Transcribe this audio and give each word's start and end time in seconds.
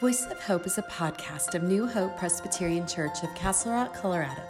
Voices 0.00 0.30
of 0.32 0.42
Hope 0.42 0.66
is 0.66 0.76
a 0.76 0.82
podcast 0.82 1.54
of 1.54 1.62
New 1.62 1.86
Hope 1.86 2.18
Presbyterian 2.18 2.84
Church 2.84 3.22
of 3.22 3.32
Castle 3.36 3.70
Rock, 3.70 3.94
Colorado. 3.94 4.42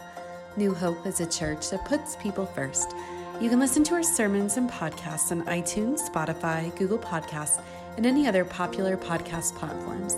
New 0.57 0.73
Hope 0.73 1.05
is 1.05 1.21
a 1.21 1.29
church 1.29 1.69
that 1.69 1.85
puts 1.85 2.15
people 2.15 2.47
first. 2.47 2.95
You 3.39 3.51
can 3.51 3.59
listen 3.59 3.83
to 3.83 3.93
our 3.93 4.01
sermons 4.01 4.57
and 4.57 4.67
podcasts 4.69 5.31
on 5.31 5.45
iTunes, 5.45 6.09
Spotify, 6.09 6.75
Google 6.75 6.97
Podcasts, 6.97 7.61
and 7.95 8.07
any 8.07 8.27
other 8.27 8.43
popular 8.43 8.97
podcast 8.97 9.55
platforms. 9.55 10.15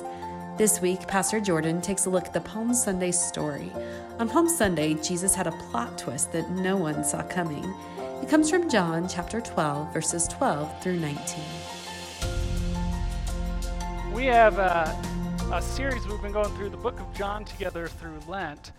This 0.57 0.79
week, 0.79 1.05
Pastor 1.09 1.41
Jordan 1.41 1.81
takes 1.81 2.05
a 2.05 2.09
look 2.09 2.27
at 2.27 2.33
the 2.33 2.41
Palm 2.41 2.73
Sunday 2.73 3.11
story. 3.11 3.73
On 4.19 4.29
Palm 4.29 4.47
Sunday, 4.47 4.93
Jesus 4.93 5.35
had 5.35 5.45
a 5.45 5.51
plot 5.51 5.97
twist 5.97 6.31
that 6.31 6.49
no 6.51 6.77
one 6.77 7.03
saw 7.03 7.21
coming. 7.23 7.65
It 8.23 8.29
comes 8.29 8.49
from 8.49 8.69
John 8.69 9.09
chapter 9.09 9.41
12, 9.41 9.93
verses 9.93 10.25
12 10.29 10.81
through 10.81 10.99
19. 11.01 11.43
We 14.13 14.25
have 14.25 14.57
a, 14.57 14.99
a 15.51 15.61
series 15.61 16.05
we've 16.05 16.21
been 16.21 16.33
going 16.33 16.53
through 16.57 16.69
the 16.69 16.75
book 16.75 16.99
of 16.99 17.13
John 17.15 17.45
together 17.45 17.87
through 17.87 18.19
Lent. 18.27 18.73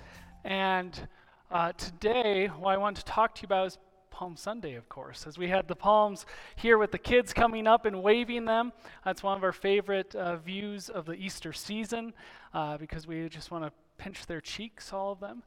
And 0.45 1.09
uh, 1.51 1.73
today, 1.73 2.49
what 2.49 2.75
I 2.75 2.77
want 2.77 2.99
to 2.99 3.05
talk 3.07 3.35
to 3.37 3.43
you 3.43 3.47
about 3.47 3.69
is 3.69 3.79
Palm 4.11 4.37
Sunday, 4.37 4.75
of 4.75 4.87
course, 4.91 5.27
as 5.27 5.39
we 5.39 5.49
had 5.49 5.67
the 5.67 5.75
palms 5.75 6.27
here 6.57 6.77
with 6.77 6.93
the 6.93 6.99
kids 6.99 7.33
coming 7.33 7.67
up 7.67 7.87
and 7.87 8.03
waving 8.03 8.45
them. 8.45 8.75
That's 9.03 9.23
one 9.23 9.39
of 9.39 9.45
our 9.45 9.53
favorite 9.53 10.15
uh, 10.15 10.37
views 10.37 10.91
of 10.91 11.07
the 11.07 11.15
Easter 11.15 11.55
season 11.55 12.13
uh, 12.53 12.77
because 12.77 13.07
we 13.07 13.27
just 13.31 13.51
want 13.51 13.65
to 13.65 13.73
pinch 13.97 14.27
their 14.27 14.43
cheeks, 14.43 14.93
all 14.93 15.13
of 15.13 15.21
them. 15.21 15.43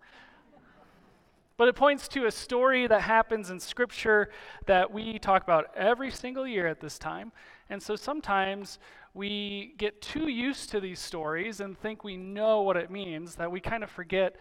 But 1.55 1.67
it 1.67 1.75
points 1.75 2.07
to 2.07 2.25
a 2.25 2.31
story 2.31 2.87
that 2.87 3.01
happens 3.01 3.51
in 3.51 3.59
Scripture 3.59 4.31
that 4.65 4.91
we 4.91 5.19
talk 5.19 5.43
about 5.43 5.69
every 5.75 6.09
single 6.09 6.47
year 6.47 6.65
at 6.65 6.79
this 6.79 6.97
time. 6.97 7.31
And 7.69 7.81
so 7.81 7.95
sometimes 7.95 8.79
we 9.13 9.73
get 9.77 10.01
too 10.01 10.29
used 10.29 10.69
to 10.71 10.79
these 10.79 10.99
stories 10.99 11.59
and 11.59 11.77
think 11.77 12.03
we 12.03 12.17
know 12.17 12.61
what 12.61 12.77
it 12.77 12.89
means 12.89 13.35
that 13.35 13.51
we 13.51 13.59
kind 13.59 13.83
of 13.83 13.89
forget 13.89 14.35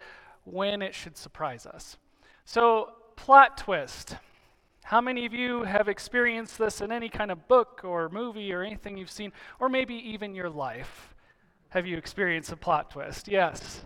when 0.45 0.83
it 0.83 0.95
should 0.95 1.17
surprise 1.17 1.67
us. 1.67 1.97
So, 2.45 2.91
plot 3.17 3.59
twist. 3.59 4.17
How 4.85 5.01
many 5.01 5.27
of 5.27 5.33
you 5.33 5.63
have 5.65 5.89
experienced 5.89 6.59
this 6.59 6.81
in 6.81 6.91
any 6.91 7.09
kind 7.09 7.31
of 7.31 7.47
book 7.49 7.83
or 7.85 8.09
movie 8.09 8.53
or 8.53 8.63
anything 8.63 8.97
you've 8.97 9.11
seen, 9.11 9.33
or 9.59 9.69
maybe 9.69 9.95
even 9.95 10.35
your 10.35 10.51
life? 10.51 11.15
Have 11.69 11.87
you 11.87 11.97
experienced 11.97 12.51
a 12.51 12.57
plot 12.57 12.91
twist? 12.91 13.29
Yes. 13.29 13.85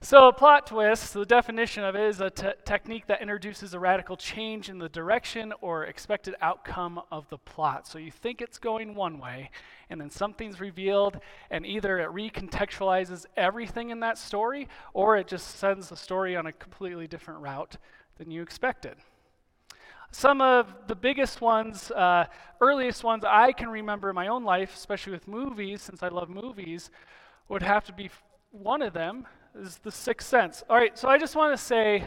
So, 0.00 0.28
a 0.28 0.32
plot 0.32 0.68
twist, 0.68 1.12
the 1.12 1.26
definition 1.26 1.82
of 1.82 1.96
it 1.96 2.02
is 2.02 2.20
a 2.20 2.30
te- 2.30 2.52
technique 2.64 3.08
that 3.08 3.20
introduces 3.20 3.74
a 3.74 3.80
radical 3.80 4.16
change 4.16 4.68
in 4.68 4.78
the 4.78 4.88
direction 4.88 5.52
or 5.60 5.86
expected 5.86 6.36
outcome 6.40 7.00
of 7.10 7.28
the 7.30 7.38
plot. 7.38 7.88
So, 7.88 7.98
you 7.98 8.12
think 8.12 8.40
it's 8.40 8.58
going 8.58 8.94
one 8.94 9.18
way, 9.18 9.50
and 9.90 10.00
then 10.00 10.08
something's 10.08 10.60
revealed, 10.60 11.18
and 11.50 11.66
either 11.66 11.98
it 11.98 12.10
recontextualizes 12.10 13.26
everything 13.36 13.90
in 13.90 13.98
that 13.98 14.18
story, 14.18 14.68
or 14.94 15.16
it 15.16 15.26
just 15.26 15.56
sends 15.56 15.88
the 15.88 15.96
story 15.96 16.36
on 16.36 16.46
a 16.46 16.52
completely 16.52 17.08
different 17.08 17.40
route 17.40 17.76
than 18.18 18.30
you 18.30 18.40
expected. 18.40 18.98
Some 20.12 20.40
of 20.40 20.72
the 20.86 20.94
biggest 20.94 21.40
ones, 21.40 21.90
uh, 21.90 22.26
earliest 22.60 23.02
ones 23.02 23.24
I 23.26 23.50
can 23.50 23.68
remember 23.68 24.10
in 24.10 24.14
my 24.14 24.28
own 24.28 24.44
life, 24.44 24.76
especially 24.76 25.12
with 25.12 25.26
movies, 25.26 25.82
since 25.82 26.04
I 26.04 26.08
love 26.08 26.28
movies, 26.28 26.88
would 27.48 27.64
have 27.64 27.84
to 27.86 27.92
be 27.92 28.10
one 28.52 28.80
of 28.80 28.92
them 28.92 29.26
is 29.58 29.78
The 29.78 29.90
Sixth 29.90 30.28
Sense. 30.28 30.62
All 30.70 30.76
right, 30.76 30.96
so 30.96 31.08
I 31.08 31.18
just 31.18 31.34
want 31.34 31.52
to 31.52 31.62
say, 31.62 32.06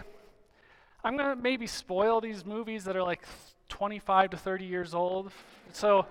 I'm 1.03 1.17
going 1.17 1.35
to 1.35 1.41
maybe 1.41 1.67
spoil 1.67 2.21
these 2.21 2.45
movies 2.45 2.85
that 2.85 2.95
are 2.95 3.03
like 3.03 3.23
25 3.67 4.31
to 4.31 4.37
30 4.37 4.65
years 4.65 4.93
old. 4.93 5.31
So 5.73 6.05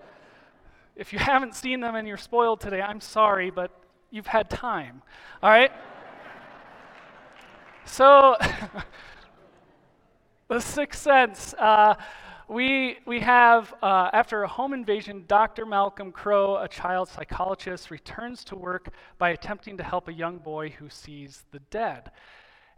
if 0.97 1.13
you 1.13 1.19
haven't 1.19 1.55
seen 1.55 1.81
them 1.81 1.95
and 1.95 2.07
you're 2.07 2.19
spoiled 2.19 2.61
today, 2.61 2.83
I'm 2.83 3.01
sorry, 3.01 3.51
but 3.51 3.71
you've 4.11 4.27
had 4.27 4.51
time. 4.51 5.03
All 5.43 5.51
right? 5.51 5.73
so, 7.87 8.37
The 10.49 10.61
Sixth 10.61 11.00
Sense. 11.00 11.55
Uh, 11.55 11.95
we, 12.50 12.99
we 13.06 13.21
have, 13.21 13.72
uh, 13.81 14.11
after 14.12 14.43
a 14.43 14.49
home 14.49 14.75
invasion, 14.75 15.22
Dr. 15.28 15.65
Malcolm 15.65 16.11
Crowe, 16.11 16.56
a 16.56 16.66
child 16.66 17.09
psychologist, 17.09 17.93
returns 17.93 18.43
to 18.44 18.56
work 18.56 18.88
by 19.19 19.31
attempting 19.31 19.77
to 19.77 19.84
help 19.84 20.09
a 20.09 20.12
young 20.12 20.38
boy 20.38 20.71
who 20.71 20.88
sees 20.88 21.44
the 21.53 21.61
dead. 21.71 22.11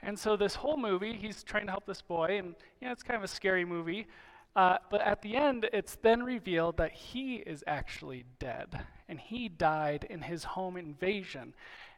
And 0.03 0.19
so, 0.19 0.37
this 0.37 0.57
whole 0.57 0.77
movie, 0.77 1.15
he's 1.15 1.43
trying 1.43 1.65
to 1.67 1.73
help 1.73 1.87
this 1.87 2.03
boy, 2.03 2.37
and 2.37 2.55
you 2.81 2.87
know, 2.87 2.93
it's 2.93 3.03
kind 3.03 3.17
of 3.17 3.25
a 3.25 3.29
scary 3.29 3.65
movie. 3.65 4.07
Uh, 4.55 4.77
but 4.91 5.01
at 5.01 5.23
the 5.23 5.37
end, 5.37 5.67
it's 5.73 5.97
then 6.03 6.23
revealed 6.23 6.77
that 6.77 6.93
he 6.93 7.37
is 7.37 7.65
actually 7.67 8.25
dead, 8.39 8.79
and 9.09 9.19
he 9.19 9.49
died 9.49 10.07
in 10.11 10.21
his 10.21 10.45
home 10.45 10.77
invasion. 10.77 11.55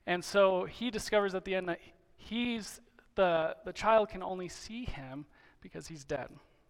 And 0.06 0.24
so 0.24 0.64
he 0.64 0.92
discovers 0.92 1.34
at 1.34 1.44
the 1.44 1.56
end 1.56 1.68
that 1.68 1.80
he's 2.16 2.80
the, 3.16 3.56
the 3.64 3.72
child 3.72 4.10
can 4.10 4.22
only 4.22 4.48
see 4.48 4.84
him 4.84 5.26
because 5.60 5.88
he's 5.88 6.04
dead. 6.04 6.28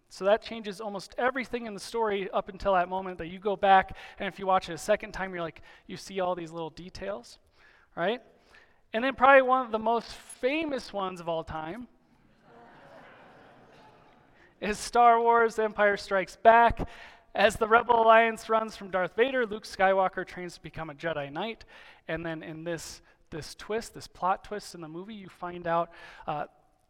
So 0.09 0.25
that 0.25 0.41
changes 0.41 0.79
almost 0.79 1.15
everything 1.17 1.65
in 1.65 1.73
the 1.73 1.79
story 1.79 2.29
up 2.31 2.49
until 2.49 2.73
that 2.73 2.89
moment 2.89 3.17
that 3.17 3.27
you 3.27 3.39
go 3.39 3.55
back, 3.55 3.95
and 4.19 4.27
if 4.27 4.39
you 4.39 4.45
watch 4.45 4.69
it 4.69 4.73
a 4.73 4.77
second 4.77 5.11
time, 5.11 5.33
you're 5.33 5.43
like, 5.43 5.61
you 5.87 5.97
see 5.97 6.19
all 6.19 6.35
these 6.35 6.51
little 6.51 6.69
details, 6.69 7.39
right? 7.95 8.21
And 8.93 9.03
then, 9.03 9.15
probably 9.15 9.41
one 9.41 9.65
of 9.65 9.71
the 9.71 9.79
most 9.79 10.13
famous 10.13 10.93
ones 10.93 11.19
of 11.19 11.27
all 11.27 11.43
time 11.43 11.87
is 14.61 14.77
Star 14.77 15.19
Wars 15.19 15.59
Empire 15.59 15.97
Strikes 15.97 16.37
Back. 16.37 16.87
As 17.33 17.57
the 17.57 17.67
Rebel 17.67 18.01
Alliance 18.01 18.47
runs 18.47 18.77
from 18.77 18.91
Darth 18.91 19.17
Vader, 19.17 19.45
Luke 19.45 19.65
Skywalker 19.65 20.25
trains 20.25 20.53
to 20.53 20.61
become 20.61 20.89
a 20.89 20.93
Jedi 20.93 21.29
Knight. 21.29 21.65
And 22.07 22.25
then, 22.25 22.41
in 22.41 22.63
this, 22.63 23.01
this 23.31 23.53
twist, 23.55 23.93
this 23.93 24.07
plot 24.07 24.45
twist 24.45 24.75
in 24.75 24.79
the 24.79 24.87
movie, 24.87 25.15
you 25.15 25.27
find 25.27 25.67
out 25.67 25.91
uh, 26.25 26.45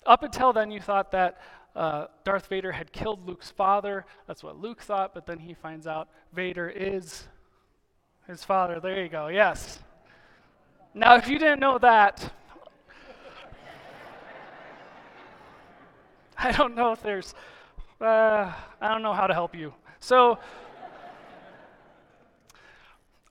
up 0.05 0.21
until 0.21 0.53
then, 0.53 0.69
you 0.69 0.79
thought 0.79 1.11
that 1.11 1.41
uh, 1.75 2.07
Darth 2.23 2.47
Vader 2.47 2.71
had 2.71 2.91
killed 2.91 3.27
Luke's 3.27 3.51
father. 3.51 4.05
That's 4.27 4.43
what 4.43 4.59
Luke 4.59 4.81
thought, 4.81 5.13
but 5.13 5.25
then 5.25 5.39
he 5.39 5.53
finds 5.53 5.87
out 5.87 6.09
Vader 6.33 6.69
is 6.69 7.27
his 8.27 8.43
father. 8.43 8.79
There 8.79 9.01
you 9.01 9.09
go, 9.09 9.27
yes. 9.27 9.79
Now, 10.93 11.15
if 11.15 11.27
you 11.27 11.37
didn't 11.37 11.59
know 11.59 11.77
that, 11.79 12.27
I 16.37 16.53
don't 16.53 16.75
know 16.75 16.93
if 16.93 17.03
there's, 17.03 17.33
uh, 17.99 18.53
I 18.79 18.87
don't 18.87 19.01
know 19.01 19.13
how 19.13 19.27
to 19.27 19.33
help 19.33 19.53
you. 19.53 19.73
So, 19.99 20.39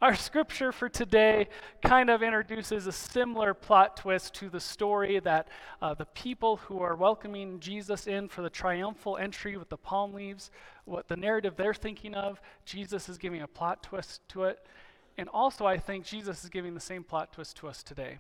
our 0.02 0.14
scripture 0.14 0.72
for 0.72 0.88
today 0.88 1.48
kind 1.82 2.10
of 2.10 2.22
introduces 2.22 2.86
a 2.86 2.92
similar 2.92 3.54
plot 3.54 3.96
twist 3.96 4.34
to 4.34 4.50
the 4.50 4.60
story 4.60 5.20
that 5.20 5.48
uh, 5.80 5.94
the 5.94 6.04
people 6.06 6.56
who 6.56 6.80
are 6.80 6.96
welcoming 6.96 7.60
Jesus 7.60 8.06
in 8.06 8.28
for 8.28 8.42
the 8.42 8.50
triumphal 8.50 9.16
entry 9.16 9.56
with 9.56 9.68
the 9.68 9.76
palm 9.76 10.12
leaves, 10.12 10.50
what 10.84 11.08
the 11.08 11.16
narrative 11.16 11.54
they're 11.56 11.72
thinking 11.72 12.14
of, 12.14 12.40
Jesus 12.64 13.08
is 13.08 13.18
giving 13.18 13.42
a 13.42 13.46
plot 13.46 13.82
twist 13.82 14.20
to 14.30 14.44
it. 14.44 14.66
And 15.16 15.28
also, 15.28 15.64
I 15.64 15.78
think 15.78 16.04
Jesus 16.04 16.42
is 16.42 16.50
giving 16.50 16.74
the 16.74 16.80
same 16.80 17.04
plot 17.04 17.32
twist 17.32 17.56
to 17.58 17.68
us 17.68 17.82
today. 17.82 18.18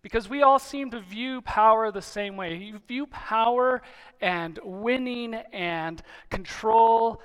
Because 0.00 0.28
we 0.28 0.42
all 0.42 0.60
seem 0.60 0.92
to 0.92 1.00
view 1.00 1.42
power 1.42 1.90
the 1.90 2.00
same 2.00 2.36
way. 2.36 2.54
You 2.54 2.80
view 2.86 3.06
power 3.08 3.82
and 4.20 4.58
winning 4.62 5.34
and 5.34 6.00
control 6.30 7.20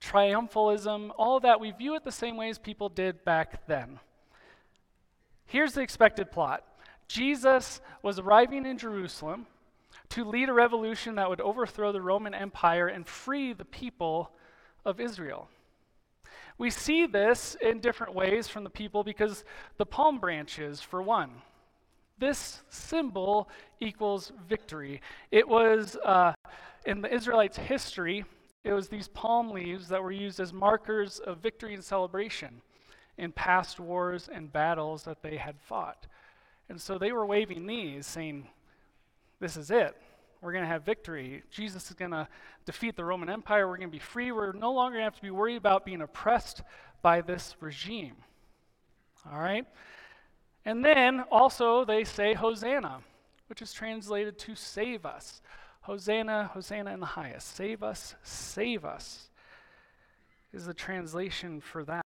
triumphalism, 0.00 1.10
all 1.16 1.40
that, 1.40 1.60
we 1.60 1.70
view 1.72 1.94
it 1.94 2.04
the 2.04 2.12
same 2.12 2.36
way 2.36 2.48
as 2.48 2.58
people 2.58 2.88
did 2.88 3.24
back 3.24 3.66
then. 3.66 4.00
Here's 5.46 5.74
the 5.74 5.82
expected 5.82 6.30
plot 6.30 6.64
Jesus 7.08 7.80
was 8.02 8.18
arriving 8.18 8.66
in 8.66 8.78
Jerusalem 8.78 9.46
to 10.10 10.24
lead 10.24 10.48
a 10.48 10.52
revolution 10.52 11.16
that 11.16 11.28
would 11.28 11.40
overthrow 11.40 11.92
the 11.92 12.00
Roman 12.00 12.34
Empire 12.34 12.88
and 12.88 13.06
free 13.06 13.52
the 13.52 13.64
people 13.64 14.30
of 14.84 15.00
Israel. 15.00 15.48
We 16.58 16.70
see 16.70 17.06
this 17.06 17.56
in 17.60 17.80
different 17.80 18.14
ways 18.14 18.46
from 18.46 18.64
the 18.64 18.70
people 18.70 19.02
because 19.02 19.44
the 19.78 19.86
palm 19.86 20.18
branches, 20.18 20.80
for 20.80 21.00
one, 21.00 21.30
this 22.18 22.60
symbol 22.68 23.48
equals 23.80 24.30
victory. 24.46 25.00
It 25.30 25.48
was 25.48 25.96
uh, 26.04 26.34
in 26.84 27.00
the 27.00 27.12
Israelites' 27.12 27.56
history, 27.56 28.24
it 28.62 28.72
was 28.72 28.88
these 28.88 29.08
palm 29.08 29.50
leaves 29.50 29.88
that 29.88 30.02
were 30.02 30.12
used 30.12 30.38
as 30.40 30.52
markers 30.52 31.18
of 31.18 31.38
victory 31.38 31.74
and 31.74 31.84
celebration 31.84 32.60
in 33.16 33.32
past 33.32 33.80
wars 33.80 34.28
and 34.32 34.52
battles 34.52 35.04
that 35.04 35.22
they 35.22 35.36
had 35.36 35.58
fought. 35.60 36.06
And 36.68 36.80
so 36.80 36.98
they 36.98 37.12
were 37.12 37.26
waving 37.26 37.66
these, 37.66 38.06
saying, 38.06 38.48
This 39.40 39.56
is 39.56 39.70
it. 39.70 39.96
We're 40.40 40.52
going 40.52 40.64
to 40.64 40.68
have 40.68 40.84
victory. 40.84 41.42
Jesus 41.50 41.90
is 41.90 41.96
going 41.96 42.12
to 42.12 42.26
defeat 42.64 42.96
the 42.96 43.04
Roman 43.04 43.28
Empire. 43.28 43.68
We're 43.68 43.76
going 43.76 43.90
to 43.90 43.92
be 43.92 43.98
free. 43.98 44.32
We're 44.32 44.52
no 44.52 44.72
longer 44.72 44.94
going 44.96 45.02
to 45.02 45.04
have 45.04 45.16
to 45.16 45.22
be 45.22 45.30
worried 45.30 45.56
about 45.56 45.84
being 45.84 46.00
oppressed 46.00 46.62
by 47.02 47.20
this 47.20 47.56
regime. 47.60 48.16
All 49.30 49.38
right? 49.38 49.66
And 50.64 50.84
then 50.84 51.20
also 51.30 51.84
they 51.84 52.04
say 52.04 52.32
Hosanna, 52.32 53.00
which 53.48 53.60
is 53.60 53.72
translated 53.72 54.38
to 54.38 54.54
save 54.54 55.04
us. 55.04 55.42
Hosanna, 55.82 56.50
Hosanna 56.52 56.92
in 56.92 57.00
the 57.00 57.06
highest. 57.06 57.54
Save 57.54 57.82
us, 57.82 58.14
save 58.22 58.84
us 58.84 59.30
is 60.52 60.66
the 60.66 60.74
translation 60.74 61.60
for 61.60 61.84
that. 61.84 62.04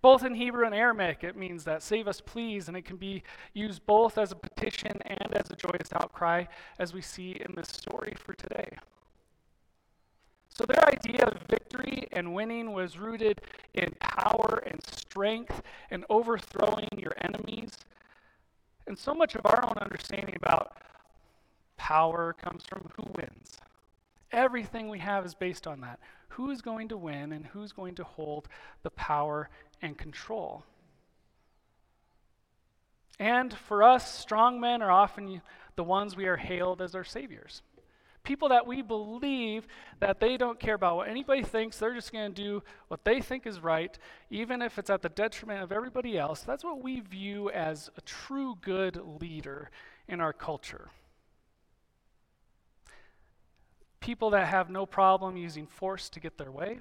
Both 0.00 0.24
in 0.24 0.34
Hebrew 0.34 0.64
and 0.64 0.74
Aramaic, 0.74 1.22
it 1.22 1.36
means 1.36 1.64
that 1.64 1.82
save 1.82 2.08
us, 2.08 2.20
please, 2.20 2.68
and 2.68 2.76
it 2.76 2.84
can 2.84 2.96
be 2.96 3.22
used 3.52 3.84
both 3.86 4.16
as 4.16 4.32
a 4.32 4.36
petition 4.36 5.00
and 5.04 5.34
as 5.34 5.50
a 5.50 5.56
joyous 5.56 5.92
outcry, 5.92 6.44
as 6.78 6.94
we 6.94 7.02
see 7.02 7.32
in 7.32 7.54
this 7.54 7.68
story 7.68 8.14
for 8.16 8.32
today. 8.34 8.76
So, 10.48 10.64
their 10.64 10.86
idea 10.88 11.24
of 11.24 11.42
victory 11.48 12.06
and 12.12 12.34
winning 12.34 12.72
was 12.72 12.98
rooted 12.98 13.40
in 13.74 13.94
power 14.00 14.62
and 14.66 14.84
strength 14.84 15.62
and 15.90 16.04
overthrowing 16.10 16.88
your 16.98 17.14
enemies. 17.18 17.70
And 18.86 18.98
so 18.98 19.14
much 19.14 19.34
of 19.34 19.46
our 19.46 19.64
own 19.64 19.78
understanding 19.78 20.36
about 20.36 20.76
power 21.82 22.32
comes 22.32 22.62
from 22.64 22.88
who 22.94 23.02
wins. 23.16 23.58
Everything 24.30 24.88
we 24.88 25.00
have 25.00 25.26
is 25.26 25.34
based 25.34 25.66
on 25.66 25.80
that. 25.80 25.98
Who's 26.28 26.62
going 26.62 26.86
to 26.90 26.96
win 26.96 27.32
and 27.32 27.44
who's 27.44 27.72
going 27.72 27.96
to 27.96 28.04
hold 28.04 28.46
the 28.84 28.90
power 28.90 29.50
and 29.82 29.98
control? 29.98 30.62
And 33.18 33.52
for 33.52 33.82
us, 33.82 34.16
strong 34.16 34.60
men 34.60 34.80
are 34.80 34.92
often 34.92 35.42
the 35.74 35.82
ones 35.82 36.14
we 36.14 36.26
are 36.26 36.36
hailed 36.36 36.80
as 36.80 36.94
our 36.94 37.02
saviors. 37.02 37.62
People 38.22 38.50
that 38.50 38.64
we 38.64 38.80
believe 38.80 39.66
that 39.98 40.20
they 40.20 40.36
don't 40.36 40.60
care 40.60 40.76
about 40.76 40.94
what 40.94 41.08
anybody 41.08 41.42
thinks, 41.42 41.78
they're 41.78 41.94
just 41.94 42.12
going 42.12 42.32
to 42.32 42.42
do 42.42 42.62
what 42.86 43.04
they 43.04 43.20
think 43.20 43.44
is 43.44 43.58
right, 43.58 43.98
even 44.30 44.62
if 44.62 44.78
it's 44.78 44.88
at 44.88 45.02
the 45.02 45.08
detriment 45.08 45.64
of 45.64 45.72
everybody 45.72 46.16
else. 46.16 46.42
That's 46.42 46.62
what 46.62 46.80
we 46.80 47.00
view 47.00 47.50
as 47.50 47.90
a 47.96 48.00
true 48.02 48.56
good 48.60 49.00
leader 49.20 49.68
in 50.06 50.20
our 50.20 50.32
culture. 50.32 50.88
People 54.02 54.30
that 54.30 54.48
have 54.48 54.68
no 54.68 54.84
problem 54.84 55.36
using 55.36 55.66
force 55.66 56.10
to 56.10 56.20
get 56.20 56.36
their 56.36 56.50
way. 56.50 56.80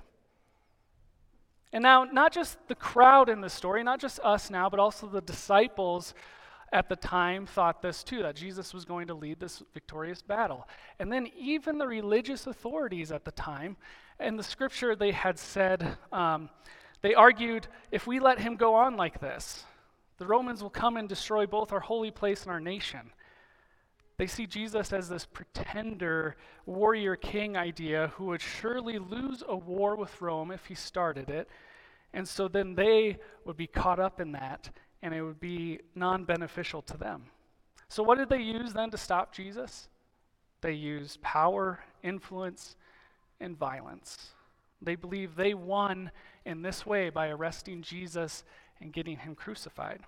And 1.71 1.83
now, 1.83 2.03
not 2.03 2.33
just 2.33 2.57
the 2.67 2.75
crowd 2.75 3.29
in 3.29 3.39
the 3.39 3.49
story, 3.49 3.83
not 3.83 4.01
just 4.01 4.19
us 4.21 4.49
now, 4.49 4.69
but 4.69 4.79
also 4.79 5.07
the 5.07 5.21
disciples 5.21 6.13
at 6.73 6.89
the 6.89 6.95
time 6.95 7.45
thought 7.45 7.81
this 7.81 8.03
too 8.03 8.23
that 8.23 8.35
Jesus 8.35 8.73
was 8.73 8.85
going 8.85 9.07
to 9.07 9.13
lead 9.13 9.39
this 9.39 9.61
victorious 9.73 10.21
battle. 10.21 10.67
And 10.99 11.11
then 11.11 11.27
even 11.37 11.77
the 11.77 11.87
religious 11.87 12.47
authorities 12.47 13.11
at 13.11 13.23
the 13.23 13.31
time, 13.31 13.77
in 14.19 14.35
the 14.35 14.43
scripture, 14.43 14.95
they 14.95 15.11
had 15.11 15.37
said, 15.37 15.97
um, 16.11 16.49
they 17.01 17.13
argued, 17.13 17.67
if 17.91 18.07
we 18.07 18.19
let 18.19 18.39
him 18.39 18.55
go 18.55 18.73
on 18.73 18.97
like 18.97 19.19
this, 19.19 19.63
the 20.17 20.25
Romans 20.25 20.61
will 20.61 20.69
come 20.69 20.97
and 20.97 21.07
destroy 21.07 21.45
both 21.45 21.71
our 21.71 21.79
holy 21.79 22.11
place 22.11 22.43
and 22.43 22.51
our 22.51 22.59
nation. 22.59 23.11
They 24.21 24.27
see 24.27 24.45
Jesus 24.45 24.93
as 24.93 25.09
this 25.09 25.25
pretender 25.25 26.35
warrior 26.67 27.15
king 27.15 27.57
idea 27.57 28.11
who 28.13 28.25
would 28.25 28.39
surely 28.39 28.99
lose 28.99 29.43
a 29.47 29.55
war 29.55 29.95
with 29.95 30.21
Rome 30.21 30.51
if 30.51 30.67
he 30.67 30.75
started 30.75 31.31
it. 31.31 31.49
And 32.13 32.27
so 32.27 32.47
then 32.47 32.75
they 32.75 33.17
would 33.45 33.57
be 33.57 33.65
caught 33.65 33.99
up 33.99 34.21
in 34.21 34.31
that 34.33 34.69
and 35.01 35.15
it 35.15 35.23
would 35.23 35.39
be 35.39 35.79
non 35.95 36.23
beneficial 36.23 36.83
to 36.83 36.97
them. 36.97 37.23
So, 37.89 38.03
what 38.03 38.19
did 38.19 38.29
they 38.29 38.43
use 38.43 38.73
then 38.73 38.91
to 38.91 38.97
stop 38.97 39.33
Jesus? 39.33 39.89
They 40.61 40.73
used 40.73 41.19
power, 41.23 41.79
influence, 42.03 42.75
and 43.39 43.57
violence. 43.57 44.33
They 44.83 44.93
believe 44.93 45.35
they 45.35 45.55
won 45.55 46.11
in 46.45 46.61
this 46.61 46.85
way 46.85 47.09
by 47.09 47.29
arresting 47.29 47.81
Jesus 47.81 48.43
and 48.81 48.93
getting 48.93 49.17
him 49.17 49.33
crucified. 49.33 50.01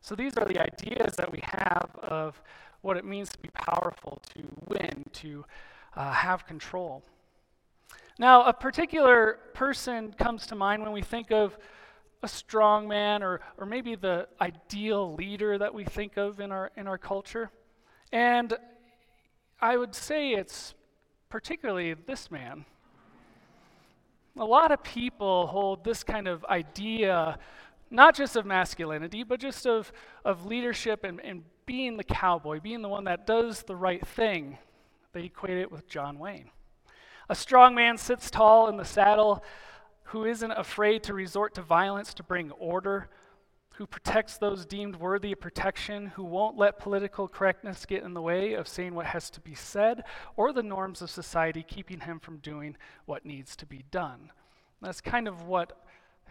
So, 0.00 0.14
these 0.14 0.36
are 0.36 0.44
the 0.44 0.60
ideas 0.60 1.16
that 1.16 1.32
we 1.32 1.40
have 1.42 1.90
of 2.04 2.40
what 2.82 2.96
it 2.96 3.04
means 3.04 3.30
to 3.30 3.38
be 3.38 3.48
powerful, 3.54 4.20
to 4.34 4.42
win, 4.68 5.04
to 5.12 5.44
uh, 5.96 6.12
have 6.12 6.46
control. 6.46 7.02
Now, 8.18 8.44
a 8.44 8.52
particular 8.52 9.38
person 9.54 10.12
comes 10.12 10.46
to 10.48 10.54
mind 10.54 10.82
when 10.82 10.92
we 10.92 11.02
think 11.02 11.30
of 11.30 11.56
a 12.22 12.28
strong 12.28 12.86
man 12.86 13.22
or, 13.22 13.40
or 13.58 13.66
maybe 13.66 13.94
the 13.94 14.28
ideal 14.40 15.14
leader 15.14 15.58
that 15.58 15.74
we 15.74 15.84
think 15.84 16.16
of 16.16 16.38
in 16.38 16.52
our, 16.52 16.70
in 16.76 16.86
our 16.86 16.98
culture. 16.98 17.50
And 18.12 18.54
I 19.60 19.76
would 19.76 19.94
say 19.94 20.32
it's 20.32 20.74
particularly 21.28 21.94
this 21.94 22.30
man. 22.30 22.64
A 24.38 24.44
lot 24.44 24.70
of 24.72 24.82
people 24.82 25.46
hold 25.46 25.84
this 25.84 26.04
kind 26.04 26.28
of 26.28 26.44
idea, 26.44 27.38
not 27.90 28.14
just 28.14 28.36
of 28.36 28.46
masculinity, 28.46 29.24
but 29.24 29.40
just 29.40 29.66
of, 29.66 29.92
of 30.24 30.46
leadership 30.46 31.04
and, 31.04 31.20
and 31.20 31.42
being 31.66 31.96
the 31.96 32.04
cowboy, 32.04 32.60
being 32.60 32.82
the 32.82 32.88
one 32.88 33.04
that 33.04 33.26
does 33.26 33.62
the 33.62 33.76
right 33.76 34.06
thing. 34.06 34.58
They 35.12 35.24
equate 35.24 35.58
it 35.58 35.70
with 35.70 35.88
John 35.88 36.18
Wayne. 36.18 36.50
A 37.28 37.34
strong 37.34 37.74
man 37.74 37.98
sits 37.98 38.30
tall 38.30 38.68
in 38.68 38.76
the 38.76 38.84
saddle 38.84 39.44
who 40.04 40.24
isn't 40.24 40.50
afraid 40.52 41.02
to 41.04 41.14
resort 41.14 41.54
to 41.54 41.62
violence 41.62 42.12
to 42.14 42.22
bring 42.22 42.50
order, 42.52 43.08
who 43.76 43.86
protects 43.86 44.36
those 44.36 44.66
deemed 44.66 44.96
worthy 44.96 45.32
of 45.32 45.40
protection, 45.40 46.06
who 46.08 46.24
won't 46.24 46.58
let 46.58 46.78
political 46.78 47.26
correctness 47.26 47.86
get 47.86 48.02
in 48.02 48.12
the 48.12 48.20
way 48.20 48.52
of 48.52 48.68
saying 48.68 48.94
what 48.94 49.06
has 49.06 49.30
to 49.30 49.40
be 49.40 49.54
said, 49.54 50.04
or 50.36 50.52
the 50.52 50.62
norms 50.62 51.00
of 51.00 51.10
society 51.10 51.64
keeping 51.66 52.00
him 52.00 52.20
from 52.20 52.36
doing 52.38 52.76
what 53.06 53.24
needs 53.24 53.56
to 53.56 53.64
be 53.64 53.84
done. 53.90 54.30
That's 54.82 55.00
kind 55.00 55.26
of 55.26 55.46
what 55.46 55.78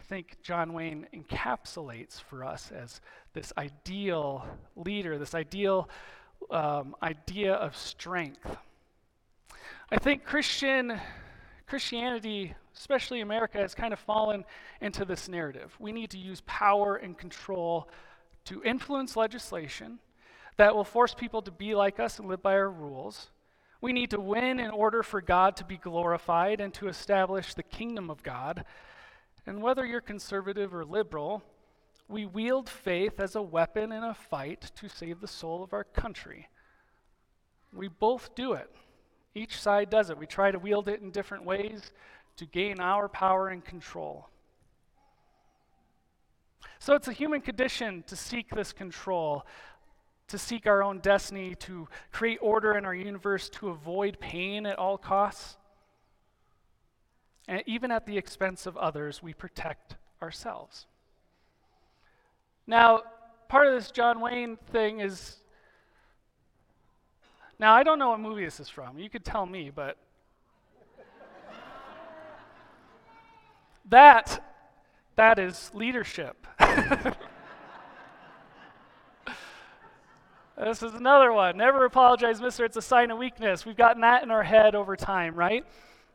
I 0.01 0.03
think 0.03 0.37
John 0.41 0.73
Wayne 0.73 1.05
encapsulates 1.13 2.19
for 2.19 2.43
us 2.43 2.71
as 2.71 3.01
this 3.33 3.53
ideal 3.55 4.43
leader, 4.75 5.19
this 5.19 5.35
ideal 5.35 5.89
um, 6.49 6.95
idea 7.03 7.53
of 7.53 7.77
strength. 7.77 8.57
I 9.91 9.99
think 9.99 10.25
Christian 10.25 10.99
Christianity 11.67 12.55
especially 12.75 13.21
America, 13.21 13.57
has 13.59 13.75
kind 13.75 13.93
of 13.93 13.99
fallen 13.99 14.43
into 14.79 15.05
this 15.05 15.27
narrative. 15.27 15.75
We 15.79 15.91
need 15.91 16.09
to 16.11 16.17
use 16.17 16.41
power 16.45 16.95
and 16.95 17.17
control 17.17 17.89
to 18.45 18.63
influence 18.63 19.15
legislation 19.15 19.99
that 20.57 20.73
will 20.73 20.83
force 20.83 21.13
people 21.13 21.41
to 21.43 21.51
be 21.51 21.75
like 21.75 21.99
us 21.99 22.17
and 22.17 22.27
live 22.27 22.41
by 22.41 22.53
our 22.53 22.69
rules. 22.69 23.29
We 23.81 23.93
need 23.93 24.11
to 24.11 24.19
win 24.19 24.59
in 24.59 24.71
order 24.71 25.03
for 25.03 25.21
God 25.21 25.55
to 25.57 25.65
be 25.65 25.77
glorified 25.77 26.61
and 26.61 26.73
to 26.75 26.87
establish 26.87 27.53
the 27.53 27.63
kingdom 27.63 28.09
of 28.09 28.23
God. 28.23 28.65
And 29.45 29.61
whether 29.61 29.85
you're 29.85 30.01
conservative 30.01 30.73
or 30.73 30.85
liberal, 30.85 31.43
we 32.07 32.25
wield 32.25 32.69
faith 32.69 33.19
as 33.19 33.35
a 33.35 33.41
weapon 33.41 33.91
in 33.91 34.03
a 34.03 34.13
fight 34.13 34.71
to 34.75 34.89
save 34.89 35.21
the 35.21 35.27
soul 35.27 35.63
of 35.63 35.73
our 35.73 35.83
country. 35.83 36.49
We 37.73 37.87
both 37.87 38.35
do 38.35 38.53
it. 38.53 38.69
Each 39.33 39.59
side 39.59 39.89
does 39.89 40.09
it. 40.09 40.17
We 40.17 40.25
try 40.25 40.51
to 40.51 40.59
wield 40.59 40.87
it 40.89 41.01
in 41.01 41.11
different 41.11 41.45
ways 41.45 41.91
to 42.35 42.45
gain 42.45 42.79
our 42.79 43.07
power 43.07 43.47
and 43.47 43.63
control. 43.63 44.27
So 46.79 46.95
it's 46.95 47.07
a 47.07 47.13
human 47.13 47.41
condition 47.41 48.03
to 48.07 48.15
seek 48.15 48.49
this 48.49 48.73
control, 48.73 49.45
to 50.27 50.37
seek 50.37 50.67
our 50.67 50.83
own 50.83 50.99
destiny, 50.99 51.55
to 51.55 51.87
create 52.11 52.39
order 52.41 52.77
in 52.77 52.85
our 52.85 52.95
universe, 52.95 53.49
to 53.49 53.69
avoid 53.69 54.19
pain 54.19 54.65
at 54.65 54.79
all 54.79 54.97
costs. 54.97 55.57
And 57.47 57.63
even 57.65 57.91
at 57.91 58.05
the 58.05 58.17
expense 58.17 58.65
of 58.65 58.77
others, 58.77 59.21
we 59.21 59.33
protect 59.33 59.95
ourselves. 60.21 60.85
Now, 62.67 63.01
part 63.49 63.67
of 63.67 63.73
this 63.73 63.91
John 63.91 64.21
Wayne 64.21 64.57
thing 64.71 64.99
is. 64.99 65.37
Now, 67.59 67.73
I 67.75 67.83
don't 67.83 67.99
know 67.99 68.09
what 68.09 68.19
movie 68.19 68.45
this 68.45 68.59
is 68.59 68.69
from. 68.69 68.97
You 68.97 69.09
could 69.09 69.25
tell 69.25 69.45
me, 69.45 69.69
but 69.69 69.97
That, 73.91 74.41
that 75.17 75.37
is 75.37 75.69
leadership. 75.73 76.47
this 80.57 80.81
is 80.81 80.93
another 80.93 81.33
one. 81.33 81.57
Never 81.57 81.83
apologize, 81.83 82.39
mister. 82.41 82.63
It's 82.63 82.77
a 82.77 82.81
sign 82.81 83.11
of 83.11 83.17
weakness. 83.17 83.65
We've 83.65 83.75
gotten 83.75 84.01
that 84.01 84.23
in 84.23 84.31
our 84.31 84.43
head 84.43 84.75
over 84.75 84.95
time, 84.95 85.35
right? 85.35 85.65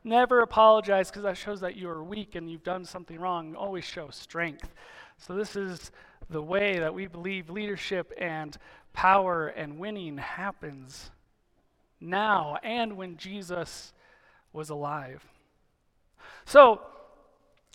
Never 0.06 0.38
apologize 0.38 1.10
because 1.10 1.24
that 1.24 1.36
shows 1.36 1.60
that 1.62 1.74
you 1.74 1.88
are 1.88 2.04
weak 2.04 2.36
and 2.36 2.48
you've 2.48 2.62
done 2.62 2.84
something 2.84 3.18
wrong. 3.18 3.56
Always 3.56 3.82
show 3.82 4.08
strength. 4.10 4.72
So, 5.18 5.34
this 5.34 5.56
is 5.56 5.90
the 6.30 6.40
way 6.40 6.78
that 6.78 6.94
we 6.94 7.08
believe 7.08 7.50
leadership 7.50 8.12
and 8.16 8.56
power 8.92 9.48
and 9.48 9.80
winning 9.80 10.18
happens 10.18 11.10
now 12.00 12.56
and 12.62 12.96
when 12.96 13.16
Jesus 13.16 13.92
was 14.52 14.70
alive. 14.70 15.24
So, 16.44 16.82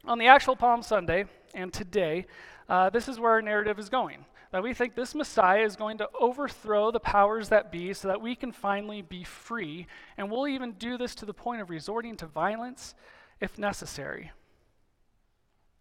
on 0.05 0.17
the 0.17 0.27
actual 0.27 0.55
Palm 0.55 0.83
Sunday 0.83 1.25
and 1.53 1.73
today, 1.73 2.27
uh, 2.69 2.89
this 2.89 3.09
is 3.09 3.19
where 3.19 3.31
our 3.31 3.41
narrative 3.41 3.77
is 3.77 3.89
going. 3.89 4.23
That 4.51 4.63
we 4.63 4.74
think 4.74 4.96
this 4.96 5.15
Messiah 5.15 5.63
is 5.63 5.75
going 5.75 5.98
to 6.00 6.10
overthrow 6.20 6.91
the 6.91 7.00
powers 7.00 7.50
that 7.50 7.72
be 7.72 7.93
so 7.93 8.10
that 8.10 8.22
we 8.22 8.36
can 8.36 8.51
finally 8.51 9.01
be 9.01 9.24
free. 9.24 9.88
And 10.17 10.29
we'll 10.29 10.48
even 10.48 10.74
do 10.74 10.98
this 10.98 11.15
to 11.15 11.25
the 11.25 11.34
point 11.34 11.62
of 11.62 11.70
resorting 11.70 12.17
to 12.17 12.25
violence 12.25 12.93
if 13.39 13.58
necessary. 13.58 14.31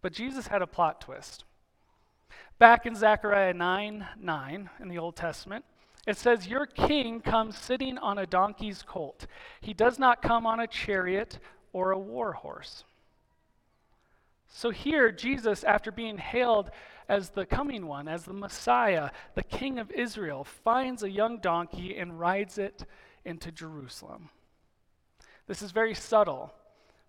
But 0.01 0.13
Jesus 0.13 0.47
had 0.47 0.61
a 0.61 0.67
plot 0.67 1.01
twist. 1.01 1.43
Back 2.59 2.85
in 2.85 2.95
Zechariah 2.95 3.53
9 3.53 4.07
9 4.19 4.69
in 4.79 4.87
the 4.87 4.97
Old 4.97 5.15
Testament, 5.15 5.65
it 6.07 6.17
says, 6.17 6.47
Your 6.47 6.65
king 6.65 7.21
comes 7.21 7.57
sitting 7.57 7.97
on 7.97 8.17
a 8.17 8.25
donkey's 8.25 8.83
colt. 8.83 9.27
He 9.59 9.73
does 9.73 9.99
not 9.99 10.21
come 10.21 10.45
on 10.45 10.59
a 10.59 10.67
chariot 10.67 11.39
or 11.73 11.91
a 11.91 11.99
war 11.99 12.33
horse. 12.33 12.83
So 14.49 14.69
here, 14.69 15.11
Jesus, 15.11 15.63
after 15.63 15.91
being 15.91 16.17
hailed 16.17 16.71
as 17.11 17.31
the 17.31 17.45
coming 17.45 17.87
one, 17.87 18.07
as 18.07 18.23
the 18.23 18.31
Messiah, 18.31 19.09
the 19.35 19.43
King 19.43 19.79
of 19.79 19.91
Israel, 19.91 20.45
finds 20.45 21.03
a 21.03 21.11
young 21.11 21.39
donkey 21.39 21.97
and 21.97 22.17
rides 22.17 22.57
it 22.57 22.85
into 23.25 23.51
Jerusalem. 23.51 24.29
This 25.45 25.61
is 25.61 25.71
very 25.71 25.93
subtle, 25.93 26.53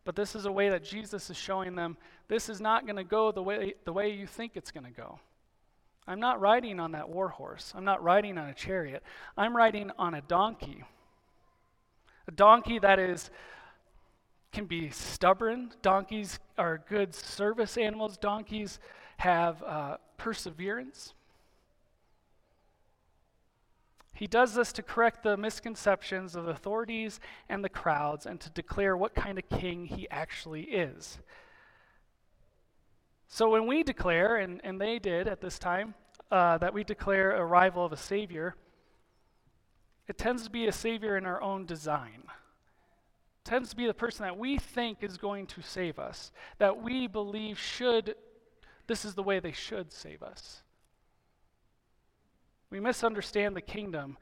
but 0.04 0.16
this 0.16 0.34
is 0.34 0.44
a 0.44 0.50
way 0.50 0.68
that 0.70 0.82
Jesus 0.82 1.30
is 1.30 1.36
showing 1.36 1.76
them 1.76 1.96
this 2.26 2.48
is 2.48 2.60
not 2.60 2.84
going 2.84 2.96
to 2.96 3.04
go 3.04 3.30
the 3.30 3.44
way, 3.44 3.74
the 3.84 3.92
way 3.92 4.12
you 4.12 4.26
think 4.26 4.56
it's 4.56 4.72
going 4.72 4.86
to 4.86 4.90
go. 4.90 5.20
I'm 6.08 6.18
not 6.18 6.40
riding 6.40 6.80
on 6.80 6.90
that 6.92 7.08
war 7.08 7.28
horse. 7.28 7.72
I'm 7.76 7.84
not 7.84 8.02
riding 8.02 8.38
on 8.38 8.48
a 8.48 8.54
chariot. 8.54 9.04
I'm 9.36 9.56
riding 9.56 9.92
on 10.00 10.14
a 10.14 10.20
donkey. 10.22 10.82
A 12.26 12.32
donkey 12.32 12.80
that 12.80 12.98
is 12.98 13.30
can 14.50 14.64
be 14.64 14.90
stubborn. 14.90 15.70
Donkeys 15.80 16.40
are 16.58 16.82
good 16.88 17.14
service 17.14 17.78
animals. 17.78 18.16
Donkeys 18.16 18.80
have 19.22 19.62
uh, 19.62 19.96
perseverance. 20.16 21.14
He 24.14 24.26
does 24.26 24.54
this 24.54 24.72
to 24.72 24.82
correct 24.82 25.22
the 25.22 25.36
misconceptions 25.36 26.34
of 26.34 26.48
authorities 26.48 27.20
and 27.48 27.62
the 27.62 27.68
crowds 27.68 28.26
and 28.26 28.40
to 28.40 28.50
declare 28.50 28.96
what 28.96 29.14
kind 29.14 29.38
of 29.38 29.48
king 29.48 29.86
he 29.86 30.10
actually 30.10 30.62
is. 30.62 31.18
So 33.28 33.48
when 33.48 33.68
we 33.68 33.84
declare, 33.84 34.38
and, 34.38 34.60
and 34.64 34.80
they 34.80 34.98
did 34.98 35.28
at 35.28 35.40
this 35.40 35.56
time, 35.56 35.94
uh, 36.32 36.58
that 36.58 36.74
we 36.74 36.82
declare 36.82 37.30
arrival 37.30 37.84
of 37.84 37.92
a 37.92 37.96
Savior, 37.96 38.56
it 40.08 40.18
tends 40.18 40.42
to 40.42 40.50
be 40.50 40.66
a 40.66 40.72
Savior 40.72 41.16
in 41.16 41.26
our 41.26 41.40
own 41.40 41.64
design 41.64 42.24
tends 43.44 43.70
to 43.70 43.76
be 43.76 43.86
the 43.86 43.94
person 43.94 44.24
that 44.24 44.38
we 44.38 44.56
think 44.56 44.98
is 45.02 45.16
going 45.16 45.46
to 45.46 45.60
save 45.62 45.98
us, 45.98 46.30
that 46.58 46.80
we 46.80 47.06
believe 47.08 47.58
should, 47.58 48.14
this 48.92 49.06
is 49.06 49.14
the 49.14 49.22
way 49.22 49.40
they 49.40 49.52
should 49.52 49.90
save 49.90 50.22
us. 50.22 50.60
We 52.68 52.78
misunderstand 52.78 53.56
the 53.56 53.62
kingdom, 53.62 54.18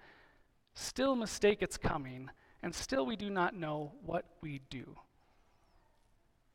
still 0.75 1.17
mistake 1.17 1.61
its 1.61 1.77
coming, 1.77 2.31
and 2.62 2.73
still 2.73 3.05
we 3.05 3.17
do 3.17 3.31
not 3.31 3.57
know 3.57 3.91
what 4.07 4.27
we 4.41 4.61
do. 4.71 4.97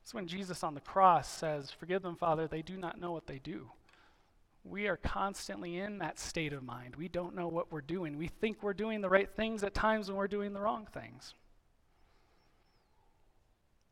It's 0.02 0.14
when 0.14 0.28
Jesus 0.28 0.64
on 0.64 0.76
the 0.76 0.80
cross 0.80 1.28
says, 1.28 1.72
Forgive 1.72 2.04
them, 2.04 2.16
Father, 2.16 2.48
they 2.48 2.62
do 2.62 2.78
not 2.78 3.02
know 3.02 3.12
what 3.12 3.28
they 3.28 3.40
do. 3.40 3.72
We 4.64 4.88
are 4.88 4.96
constantly 4.96 5.78
in 5.78 5.98
that 5.98 6.18
state 6.18 6.54
of 6.54 6.64
mind. 6.64 6.96
We 6.96 7.10
don't 7.10 7.36
know 7.36 7.50
what 7.50 7.70
we're 7.70 7.82
doing. 7.82 8.18
We 8.18 8.28
think 8.28 8.64
we're 8.64 8.74
doing 8.74 9.02
the 9.02 9.10
right 9.10 9.30
things 9.30 9.62
at 9.62 9.74
times 9.74 10.08
when 10.08 10.16
we're 10.16 10.30
doing 10.30 10.54
the 10.54 10.62
wrong 10.62 10.88
things. 10.90 11.34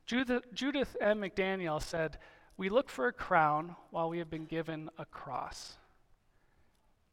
Judith, 0.06 0.46
Judith 0.54 0.96
M. 1.02 1.20
McDaniel 1.20 1.82
said, 1.82 2.18
We 2.58 2.70
look 2.70 2.90
for 2.90 3.08
a 3.08 3.14
crown 3.14 3.76
while 3.92 4.10
we 4.10 4.20
have 4.20 4.30
been 4.30 4.46
given 4.46 4.90
a 4.98 5.06
cross. 5.06 5.78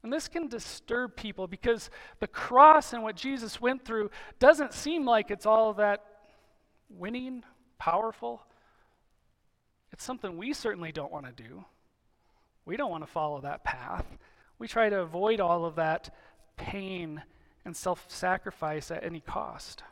And 0.02 0.12
this 0.12 0.28
can 0.28 0.48
disturb 0.48 1.16
people 1.16 1.46
because 1.46 1.90
the 2.20 2.26
cross 2.26 2.92
and 2.92 3.02
what 3.02 3.16
Jesus 3.16 3.60
went 3.60 3.84
through 3.84 4.10
doesn't 4.38 4.72
seem 4.72 5.04
like 5.04 5.30
it's 5.30 5.46
all 5.46 5.74
that 5.74 6.04
winning, 6.88 7.44
powerful. 7.78 8.42
It's 9.92 10.04
something 10.04 10.36
we 10.36 10.52
certainly 10.52 10.92
don't 10.92 11.12
want 11.12 11.26
to 11.26 11.42
do. 11.42 11.64
We 12.64 12.76
don't 12.76 12.90
want 12.90 13.04
to 13.04 13.10
follow 13.10 13.40
that 13.40 13.64
path. 13.64 14.06
We 14.58 14.68
try 14.68 14.88
to 14.88 15.00
avoid 15.00 15.40
all 15.40 15.64
of 15.64 15.76
that 15.76 16.14
pain 16.56 17.22
and 17.64 17.76
self 17.76 18.04
sacrifice 18.08 18.90
at 18.90 19.04
any 19.04 19.20
cost. 19.20 19.82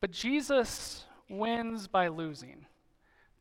But 0.00 0.10
Jesus 0.10 1.04
wins 1.28 1.86
by 1.88 2.08
losing. 2.08 2.66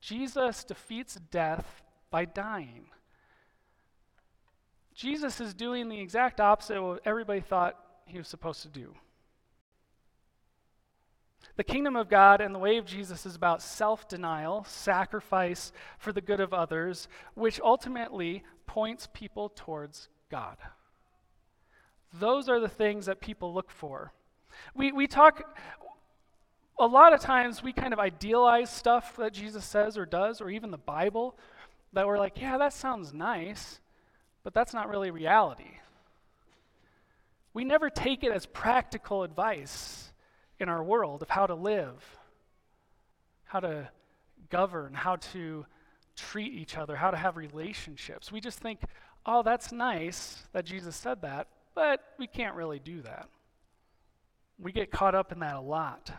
Jesus 0.04 0.66
defeats 0.66 1.16
death 1.32 1.82
by 2.12 2.26
dying. 2.26 2.88
Jesus 4.94 5.40
is 5.40 5.54
doing 5.54 5.88
the 5.88 6.02
exact 6.02 6.42
opposite 6.42 6.76
of 6.76 6.84
what 6.84 7.02
everybody 7.06 7.40
thought 7.40 7.80
he 8.06 8.18
was 8.18 8.28
supposed 8.28 8.62
to 8.64 8.68
do. 8.68 8.94
The 11.56 11.64
kingdom 11.64 11.96
of 11.96 12.10
God 12.10 12.42
and 12.42 12.54
the 12.54 12.60
way 12.60 12.78
of 12.78 12.86
Jesus 12.86 13.26
is 13.26 13.36
about 13.36 13.62
self 13.62 14.10
denial, 14.10 14.66
sacrifice 14.68 15.72
for 15.98 16.12
the 16.12 16.22
good 16.22 16.42
of 16.42 16.54
others, 16.54 17.08
which 17.34 17.62
ultimately 17.62 18.44
points 18.68 19.08
people 19.14 19.54
towards 19.56 20.10
God. 20.30 20.58
Those 22.14 22.50
are 22.50 22.60
the 22.60 22.68
things 22.68 23.06
that 23.06 23.22
people 23.22 23.54
look 23.54 23.72
for. 23.72 24.12
We, 24.76 24.92
we 24.92 25.08
talk, 25.08 25.58
a 26.80 26.88
lot 26.88 27.14
of 27.14 27.20
times 27.20 27.62
we 27.62 27.72
kind 27.74 27.94
of 27.94 28.00
idealize 28.00 28.70
stuff 28.70 29.16
that 29.18 29.34
Jesus 29.34 29.64
says 29.64 29.98
or 29.98 30.06
does, 30.06 30.42
or 30.42 30.50
even 30.50 30.72
the 30.72 30.78
Bible, 30.78 31.38
that 31.94 32.08
we're 32.08 32.18
like, 32.18 32.42
yeah, 32.42 32.58
that 32.58 32.74
sounds 32.74 33.14
nice, 33.14 33.80
but 34.44 34.54
that's 34.54 34.74
not 34.74 34.90
really 34.90 35.12
reality. 35.12 35.78
We 37.54 37.64
never 37.64 37.90
take 37.90 38.24
it 38.24 38.32
as 38.32 38.48
practical 38.48 39.24
advice 39.24 40.12
in 40.60 40.70
our 40.70 40.84
world 40.84 41.22
of 41.22 41.30
how 41.30 41.46
to 41.46 41.56
live, 41.56 42.04
how 43.46 43.60
to 43.60 43.90
govern, 44.50 44.94
how 44.94 45.18
to 45.18 45.66
treat 46.16 46.54
each 46.54 46.78
other, 46.78 46.96
how 46.96 47.12
to 47.12 47.18
have 47.18 47.38
relationships. 47.38 48.32
We 48.32 48.42
just 48.42 48.60
think, 48.60 48.80
oh, 49.26 49.44
that's 49.44 49.72
nice 49.72 50.44
that 50.54 50.66
Jesus 50.66 50.96
said 50.96 51.22
that, 51.22 51.48
but 51.76 52.02
we 52.18 52.28
can't 52.28 52.56
really 52.56 52.80
do 52.80 53.02
that. 53.02 53.30
We 54.60 54.72
get 54.72 54.92
caught 54.92 55.16
up 55.16 55.32
in 55.32 55.40
that 55.40 55.56
a 55.56 55.62
lot. 55.62 56.12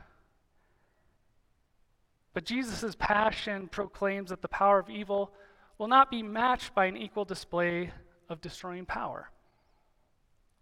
But 2.34 2.44
Jesus' 2.44 2.96
passion 2.98 3.68
proclaims 3.68 4.30
that 4.30 4.42
the 4.42 4.48
power 4.48 4.78
of 4.80 4.90
evil 4.90 5.32
will 5.78 5.88
not 5.88 6.10
be 6.10 6.22
matched 6.22 6.74
by 6.74 6.86
an 6.86 6.96
equal 6.96 7.24
display 7.24 7.92
of 8.28 8.40
destroying 8.40 8.84
power, 8.84 9.30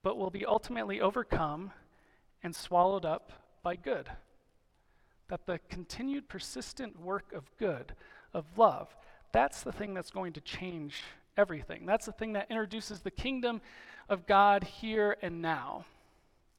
but 0.02 0.16
will 0.16 0.30
be 0.30 0.44
ultimately 0.44 1.00
overcome 1.00 1.72
and 2.42 2.54
swallowed 2.54 3.04
up 3.04 3.32
by 3.62 3.76
good. 3.76 4.10
That 5.28 5.46
the 5.46 5.60
continued 5.70 6.28
persistent 6.28 7.00
work 7.00 7.32
of 7.32 7.50
good, 7.58 7.94
of 8.34 8.44
love, 8.58 8.94
that's 9.32 9.62
the 9.62 9.72
thing 9.72 9.94
that's 9.94 10.10
going 10.10 10.34
to 10.34 10.40
change 10.42 11.02
everything. 11.38 11.86
That's 11.86 12.04
the 12.04 12.12
thing 12.12 12.34
that 12.34 12.50
introduces 12.50 13.00
the 13.00 13.10
kingdom 13.10 13.62
of 14.10 14.26
God 14.26 14.64
here 14.64 15.16
and 15.22 15.40
now. 15.40 15.86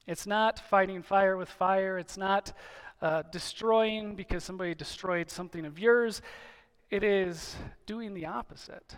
It's 0.06 0.26
not 0.26 0.58
fighting 0.58 1.02
fire 1.02 1.36
with 1.36 1.48
fire. 1.48 1.98
It's 1.98 2.16
not 2.16 2.52
uh, 3.04 3.22
destroying 3.30 4.14
because 4.14 4.42
somebody 4.42 4.74
destroyed 4.74 5.30
something 5.30 5.66
of 5.66 5.78
yours. 5.78 6.22
It 6.90 7.04
is 7.04 7.54
doing 7.84 8.14
the 8.14 8.24
opposite. 8.24 8.96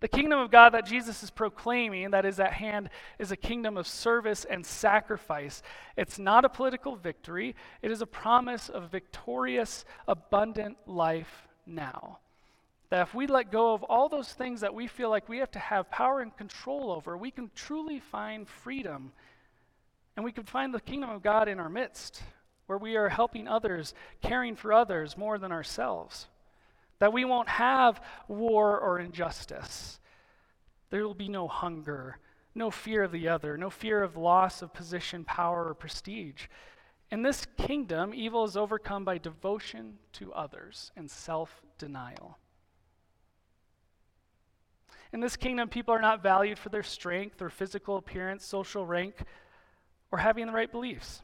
The 0.00 0.08
kingdom 0.08 0.40
of 0.40 0.50
God 0.50 0.70
that 0.70 0.86
Jesus 0.86 1.22
is 1.22 1.28
proclaiming, 1.30 2.12
that 2.12 2.24
is 2.24 2.40
at 2.40 2.54
hand, 2.54 2.88
is 3.18 3.30
a 3.30 3.36
kingdom 3.36 3.76
of 3.76 3.86
service 3.86 4.46
and 4.46 4.64
sacrifice. 4.64 5.62
It's 5.98 6.18
not 6.18 6.46
a 6.46 6.48
political 6.48 6.96
victory, 6.96 7.54
it 7.82 7.90
is 7.90 8.00
a 8.00 8.06
promise 8.06 8.70
of 8.70 8.90
victorious, 8.90 9.84
abundant 10.08 10.78
life 10.86 11.46
now. 11.66 12.20
That 12.88 13.02
if 13.02 13.14
we 13.14 13.26
let 13.26 13.52
go 13.52 13.74
of 13.74 13.82
all 13.82 14.08
those 14.08 14.32
things 14.32 14.62
that 14.62 14.72
we 14.72 14.86
feel 14.86 15.10
like 15.10 15.28
we 15.28 15.38
have 15.38 15.50
to 15.50 15.58
have 15.58 15.90
power 15.90 16.20
and 16.20 16.34
control 16.34 16.90
over, 16.90 17.18
we 17.18 17.30
can 17.30 17.50
truly 17.54 18.00
find 18.00 18.48
freedom 18.48 19.12
and 20.20 20.24
we 20.26 20.32
can 20.32 20.44
find 20.44 20.74
the 20.74 20.80
kingdom 20.82 21.08
of 21.08 21.22
God 21.22 21.48
in 21.48 21.58
our 21.58 21.70
midst, 21.70 22.22
where 22.66 22.76
we 22.76 22.94
are 22.94 23.08
helping 23.08 23.48
others, 23.48 23.94
caring 24.20 24.54
for 24.54 24.70
others 24.70 25.16
more 25.16 25.38
than 25.38 25.50
ourselves. 25.50 26.28
That 26.98 27.14
we 27.14 27.24
won't 27.24 27.48
have 27.48 28.02
war 28.28 28.78
or 28.78 28.98
injustice. 28.98 29.98
There 30.90 31.06
will 31.06 31.14
be 31.14 31.30
no 31.30 31.48
hunger, 31.48 32.18
no 32.54 32.70
fear 32.70 33.02
of 33.02 33.12
the 33.12 33.28
other, 33.28 33.56
no 33.56 33.70
fear 33.70 34.02
of 34.02 34.18
loss 34.18 34.60
of 34.60 34.74
position, 34.74 35.24
power, 35.24 35.66
or 35.66 35.72
prestige. 35.72 36.48
In 37.10 37.22
this 37.22 37.46
kingdom, 37.56 38.12
evil 38.12 38.44
is 38.44 38.58
overcome 38.58 39.06
by 39.06 39.16
devotion 39.16 39.94
to 40.12 40.34
others 40.34 40.92
and 40.98 41.10
self 41.10 41.62
denial. 41.78 42.36
In 45.14 45.20
this 45.20 45.36
kingdom, 45.36 45.70
people 45.70 45.94
are 45.94 46.02
not 46.02 46.22
valued 46.22 46.58
for 46.58 46.68
their 46.68 46.82
strength 46.82 47.40
or 47.40 47.48
physical 47.48 47.96
appearance, 47.96 48.44
social 48.44 48.84
rank, 48.84 49.24
or 50.10 50.18
having 50.18 50.46
the 50.46 50.52
right 50.52 50.70
beliefs. 50.70 51.22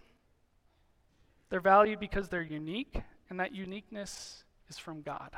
They're 1.48 1.60
valued 1.60 2.00
because 2.00 2.28
they're 2.28 2.42
unique, 2.42 3.00
and 3.30 3.40
that 3.40 3.54
uniqueness 3.54 4.44
is 4.68 4.78
from 4.78 5.02
God. 5.02 5.30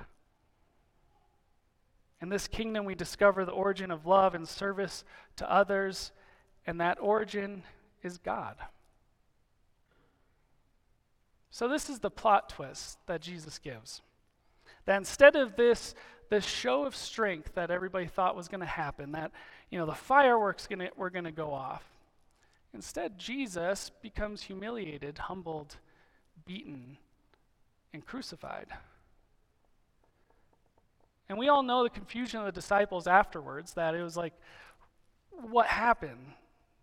In 2.20 2.28
this 2.28 2.48
kingdom, 2.48 2.84
we 2.84 2.94
discover 2.94 3.44
the 3.44 3.52
origin 3.52 3.90
of 3.90 4.06
love 4.06 4.34
and 4.34 4.48
service 4.48 5.04
to 5.36 5.50
others, 5.50 6.12
and 6.66 6.80
that 6.80 6.98
origin 7.00 7.62
is 8.02 8.18
God. 8.18 8.56
So, 11.50 11.68
this 11.68 11.88
is 11.88 12.00
the 12.00 12.10
plot 12.10 12.48
twist 12.50 12.98
that 13.06 13.20
Jesus 13.20 13.58
gives. 13.58 14.02
That 14.84 14.96
instead 14.96 15.36
of 15.36 15.56
this, 15.56 15.94
this 16.28 16.44
show 16.44 16.84
of 16.84 16.94
strength 16.94 17.54
that 17.54 17.70
everybody 17.70 18.06
thought 18.06 18.36
was 18.36 18.48
going 18.48 18.60
to 18.60 18.66
happen, 18.66 19.12
that 19.12 19.32
you 19.70 19.78
know 19.78 19.86
the 19.86 19.94
fireworks 19.94 20.66
gonna, 20.66 20.90
were 20.96 21.10
going 21.10 21.24
to 21.24 21.32
go 21.32 21.52
off, 21.52 21.84
Instead, 22.74 23.18
Jesus 23.18 23.90
becomes 24.02 24.42
humiliated, 24.42 25.18
humbled, 25.18 25.76
beaten, 26.46 26.98
and 27.92 28.04
crucified. 28.04 28.68
And 31.28 31.38
we 31.38 31.48
all 31.48 31.62
know 31.62 31.82
the 31.82 31.90
confusion 31.90 32.40
of 32.40 32.46
the 32.46 32.52
disciples 32.52 33.06
afterwards 33.06 33.74
that 33.74 33.94
it 33.94 34.02
was 34.02 34.16
like, 34.16 34.32
what 35.30 35.66
happened? 35.66 36.32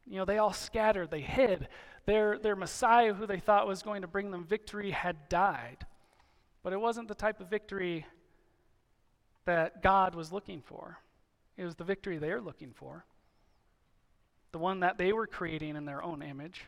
You 0.07 0.17
know, 0.17 0.25
they 0.25 0.37
all 0.37 0.53
scattered, 0.53 1.09
they 1.09 1.21
hid. 1.21 1.67
Their, 2.05 2.37
their 2.37 2.55
Messiah, 2.55 3.13
who 3.13 3.25
they 3.25 3.39
thought 3.39 3.67
was 3.67 3.81
going 3.81 4.03
to 4.03 4.07
bring 4.07 4.29
them 4.29 4.45
victory, 4.45 4.91
had 4.91 5.29
died. 5.29 5.85
But 6.61 6.73
it 6.73 6.79
wasn't 6.79 7.07
the 7.07 7.15
type 7.15 7.41
of 7.41 7.49
victory 7.49 8.05
that 9.45 9.81
God 9.81 10.15
was 10.15 10.31
looking 10.31 10.61
for, 10.61 10.99
it 11.57 11.63
was 11.63 11.75
the 11.75 11.83
victory 11.83 12.17
they 12.17 12.31
were 12.31 12.41
looking 12.41 12.73
for, 12.73 13.05
the 14.55 14.59
one 14.59 14.79
that 14.79 14.97
they 14.97 15.11
were 15.11 15.27
creating 15.27 15.75
in 15.75 15.83
their 15.83 16.01
own 16.01 16.21
image. 16.21 16.61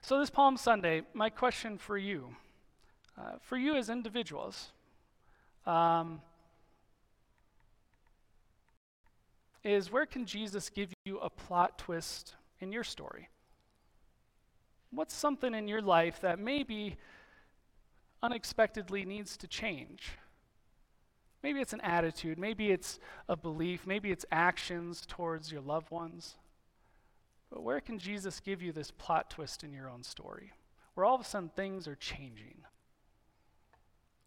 So, 0.00 0.18
this 0.18 0.28
Palm 0.28 0.56
Sunday, 0.56 1.02
my 1.14 1.30
question 1.30 1.78
for 1.78 1.96
you, 1.96 2.34
uh, 3.16 3.34
for 3.42 3.56
you 3.56 3.76
as 3.76 3.88
individuals, 3.88 4.72
um, 5.66 6.20
is 9.62 9.92
where 9.92 10.04
can 10.04 10.26
Jesus 10.26 10.68
give 10.68 10.92
you 11.04 11.20
a 11.20 11.30
plot 11.30 11.78
twist 11.78 12.34
in 12.58 12.72
your 12.72 12.82
story? 12.82 13.28
What's 14.90 15.14
something 15.14 15.54
in 15.54 15.68
your 15.68 15.80
life 15.80 16.20
that 16.22 16.40
maybe 16.40 16.96
unexpectedly 18.20 19.04
needs 19.04 19.36
to 19.36 19.46
change? 19.46 20.18
Maybe 21.42 21.60
it's 21.60 21.72
an 21.72 21.80
attitude, 21.80 22.38
maybe 22.38 22.70
it's 22.70 23.00
a 23.28 23.36
belief, 23.36 23.86
maybe 23.86 24.10
it's 24.12 24.24
actions 24.30 25.04
towards 25.06 25.50
your 25.50 25.60
loved 25.60 25.90
ones. 25.90 26.36
But 27.50 27.62
where 27.62 27.80
can 27.80 27.98
Jesus 27.98 28.40
give 28.40 28.62
you 28.62 28.72
this 28.72 28.90
plot 28.90 29.28
twist 29.28 29.64
in 29.64 29.72
your 29.72 29.90
own 29.90 30.02
story? 30.02 30.52
Where 30.94 31.04
all 31.04 31.14
of 31.14 31.20
a 31.20 31.24
sudden 31.24 31.50
things 31.54 31.88
are 31.88 31.96
changing. 31.96 32.62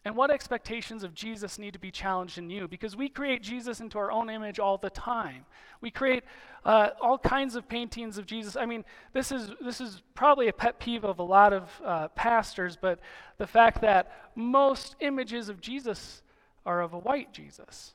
And 0.03 0.15
what 0.15 0.29
expectations 0.29 1.03
of 1.03 1.15
Jesus 1.15 1.57
need 1.57 1.73
to 1.73 1.79
be 1.79 1.89
challenged 1.89 2.37
in 2.37 2.51
you? 2.51 2.67
Because 2.67 2.95
we 2.95 3.09
create 3.09 3.41
Jesus 3.41 3.79
into 3.79 3.97
our 3.97 4.11
own 4.11 4.29
image 4.29 4.59
all 4.59 4.77
the 4.77 4.91
time. 4.91 5.45
We 5.81 5.89
create 5.89 6.23
uh, 6.63 6.89
all 7.01 7.17
kinds 7.17 7.55
of 7.55 7.67
paintings 7.67 8.19
of 8.19 8.27
Jesus. 8.27 8.55
I 8.55 8.67
mean, 8.67 8.85
this 9.13 9.31
is, 9.31 9.49
this 9.61 9.81
is 9.81 10.03
probably 10.13 10.47
a 10.47 10.53
pet 10.53 10.79
peeve 10.79 11.03
of 11.03 11.17
a 11.17 11.23
lot 11.23 11.53
of 11.53 11.81
uh, 11.83 12.07
pastors, 12.09 12.77
but 12.79 12.99
the 13.39 13.47
fact 13.47 13.81
that 13.81 14.29
most 14.35 14.95
images 14.99 15.49
of 15.49 15.59
Jesus 15.59 16.21
are 16.65 16.81
of 16.81 16.93
a 16.93 16.99
white 16.99 17.33
Jesus, 17.33 17.93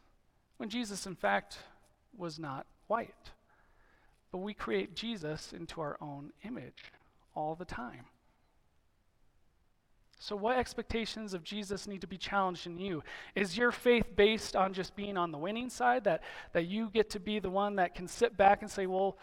when 0.57 0.69
Jesus, 0.69 1.07
in 1.07 1.17
fact, 1.17 1.59
was 2.17 2.39
not 2.39 2.67
white. 2.87 3.31
But 4.31 4.39
we 4.39 4.55
create 4.55 4.95
Jesus 4.95 5.53
into 5.53 5.81
our 5.81 5.97
own 6.01 6.33
image 6.45 6.93
all 7.35 7.55
the 7.55 7.65
time. 7.65 8.05
So, 10.23 10.37
what 10.37 10.59
expectations 10.59 11.33
of 11.33 11.43
Jesus 11.43 11.89
need 11.89 12.03
to 12.03 12.07
be 12.07 12.19
challenged 12.19 12.67
in 12.67 12.79
you? 12.79 13.03
Is 13.35 13.57
your 13.57 13.73
faith 13.73 14.05
based 14.17 14.55
on 14.55 14.75
just 14.75 14.95
being 14.95 15.17
on 15.17 15.33
the 15.33 15.39
winning 15.39 15.71
side, 15.71 16.05
that, 16.05 16.23
that 16.53 16.67
you 16.67 16.91
get 16.91 17.09
to 17.11 17.21
be 17.21 17.39
the 17.39 17.49
one 17.49 17.77
that 17.77 17.95
can 17.95 18.07
sit 18.07 18.37
back 18.37 18.61
and 18.61 18.71
say, 18.71 18.87
well, 18.87 19.17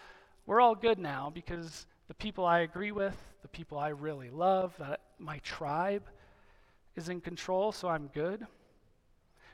we're 0.47 0.59
all 0.59 0.73
good 0.73 0.97
now 0.97 1.31
because 1.31 1.85
the 2.07 2.15
people 2.15 2.45
I 2.45 2.61
agree 2.61 2.91
with, 2.91 3.15
the 3.43 3.47
people 3.47 3.77
I 3.77 3.89
really 3.89 4.31
love, 4.31 4.73
that 4.79 5.01
my 5.19 5.37
tribe 5.39 6.03
is 6.95 7.09
in 7.09 7.21
control, 7.21 7.71
so 7.71 7.87
I'm 7.89 8.07
good? 8.07 8.47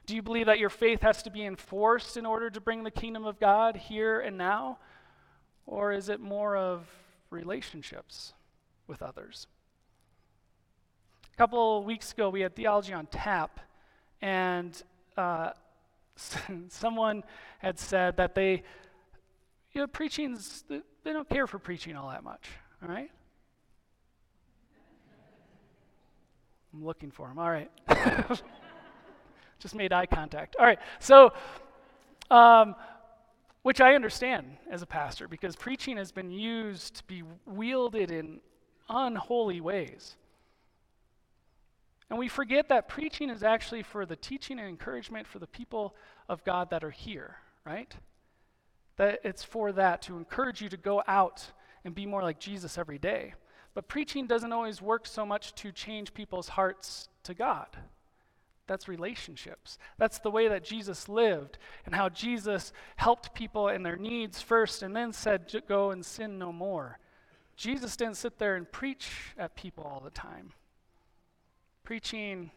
Do 0.06 0.16
you 0.16 0.22
believe 0.22 0.48
that 0.48 0.60
your 0.60 0.70
faith 0.70 1.02
has 1.02 1.24
to 1.24 1.30
be 1.30 1.46
enforced 1.46 2.18
in 2.18 2.26
order 2.26 2.50
to 2.50 2.60
bring 2.60 2.84
the 2.84 2.92
kingdom 2.92 3.26
of 3.26 3.40
God 3.40 3.78
here 3.78 4.20
and 4.20 4.38
now? 4.38 4.80
Or 5.66 5.94
is 5.94 6.10
it 6.10 6.20
more 6.20 6.58
of 6.58 6.86
relationships 7.30 8.34
with 8.86 9.02
others? 9.02 9.48
A 11.34 11.38
couple 11.38 11.84
weeks 11.84 12.12
ago, 12.12 12.30
we 12.30 12.42
had 12.42 12.56
Theology 12.56 12.94
on 12.94 13.08
Tap, 13.08 13.62
and 14.22 14.82
uh, 15.16 15.52
someone 16.68 17.24
had 17.60 17.80
said 17.80 18.18
that 18.18 18.36
they, 18.36 18.62
you 19.72 19.82
know, 19.82 19.88
preaching's, 19.88 20.66
they 20.68 21.14
don't 21.14 21.30
care 21.30 21.48
for 21.48 21.60
preaching 21.60 21.96
all 21.96 22.10
that 22.10 22.26
much, 22.26 22.50
all 22.84 22.90
right? 22.90 23.10
I'm 26.74 26.84
looking 26.84 27.10
for 27.10 27.30
him, 27.30 27.40
all 27.40 27.50
right. 27.50 27.72
Just 29.64 29.76
made 29.76 29.94
eye 29.94 30.06
contact. 30.06 30.58
All 30.60 30.66
right, 30.66 30.80
so, 31.00 31.32
um, 32.30 32.76
which 33.62 33.80
I 33.80 33.96
understand 33.96 34.58
as 34.70 34.82
a 34.82 34.86
pastor 34.86 35.30
because 35.30 35.56
preaching 35.56 35.96
has 35.96 36.12
been 36.12 36.32
used 36.32 36.96
to 36.96 37.04
be 37.06 37.24
wielded 37.46 38.12
in 38.12 38.42
unholy 38.90 39.62
ways. 39.62 40.18
And 42.10 42.20
we 42.20 42.28
forget 42.28 42.68
that 42.68 42.90
preaching 42.90 43.30
is 43.30 43.42
actually 43.42 43.84
for 43.84 44.06
the 44.06 44.18
teaching 44.18 44.60
and 44.60 44.68
encouragement 44.68 45.28
for 45.28 45.40
the 45.40 45.48
people 45.48 45.96
of 46.28 46.44
God 46.44 46.70
that 46.72 46.84
are 46.84 46.92
here, 46.92 47.38
right? 47.66 47.96
That 48.98 49.22
it's 49.24 49.46
for 49.46 49.72
that, 49.72 50.02
to 50.04 50.18
encourage 50.18 50.62
you 50.62 50.68
to 50.68 50.78
go 50.78 51.04
out 51.08 51.52
and 51.86 51.96
be 51.96 52.06
more 52.06 52.22
like 52.22 52.38
Jesus 52.38 52.78
every 52.78 52.98
day. 52.98 53.34
But 53.74 53.88
preaching 53.88 54.28
doesn't 54.28 54.52
always 54.52 54.82
work 54.82 55.08
so 55.08 55.26
much 55.26 55.56
to 55.56 55.72
change 55.72 56.14
people's 56.14 56.50
hearts 56.50 57.08
to 57.24 57.34
God. 57.34 57.68
That's 58.68 58.88
relationships. 58.88 59.78
That's 59.98 60.20
the 60.20 60.32
way 60.32 60.48
that 60.48 60.64
Jesus 60.64 61.10
lived 61.10 61.58
and 61.86 61.94
how 61.94 62.10
Jesus 62.10 62.72
helped 62.96 63.34
people 63.34 63.68
in 63.68 63.84
their 63.84 63.98
needs 63.98 64.42
first 64.42 64.84
and 64.84 64.96
then 64.96 65.12
said, 65.12 65.64
Go 65.68 65.92
and 65.92 66.06
sin 66.06 66.40
no 66.40 66.54
more. 66.54 67.00
Jesus 67.56 67.96
didn't 67.96 68.18
sit 68.18 68.40
there 68.40 68.56
and 68.56 68.72
preach 68.72 69.34
at 69.38 69.56
people 69.56 69.84
all 69.84 70.00
the 70.00 70.10
time. 70.10 70.54
Preaching 71.84 72.52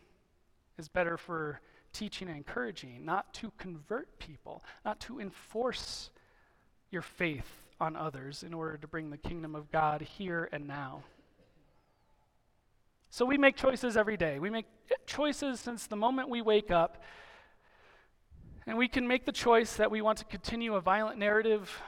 is 0.78 0.88
better 0.88 1.16
for 1.16 1.60
teaching 1.92 2.28
and 2.28 2.36
encouraging, 2.36 3.04
not 3.04 3.32
to 3.34 3.50
convert 3.58 4.18
people, 4.18 4.62
not 4.84 5.00
to 5.00 5.20
enforce 5.20 6.10
your 6.90 7.02
faith 7.02 7.62
on 7.80 7.96
others 7.96 8.42
in 8.42 8.54
order 8.54 8.76
to 8.76 8.86
bring 8.86 9.10
the 9.10 9.16
kingdom 9.16 9.54
of 9.54 9.70
God 9.72 10.02
here 10.02 10.48
and 10.52 10.66
now. 10.66 11.02
So 13.10 13.24
we 13.24 13.38
make 13.38 13.56
choices 13.56 13.96
every 13.96 14.16
day. 14.16 14.38
We 14.38 14.50
make 14.50 14.66
choices 15.06 15.60
since 15.60 15.86
the 15.86 15.96
moment 15.96 16.28
we 16.28 16.42
wake 16.42 16.70
up. 16.70 17.02
And 18.66 18.76
we 18.76 18.88
can 18.88 19.06
make 19.06 19.24
the 19.24 19.32
choice 19.32 19.76
that 19.76 19.90
we 19.90 20.02
want 20.02 20.18
to 20.18 20.24
continue 20.24 20.74
a 20.74 20.80
violent 20.80 21.18
narrative 21.18 21.82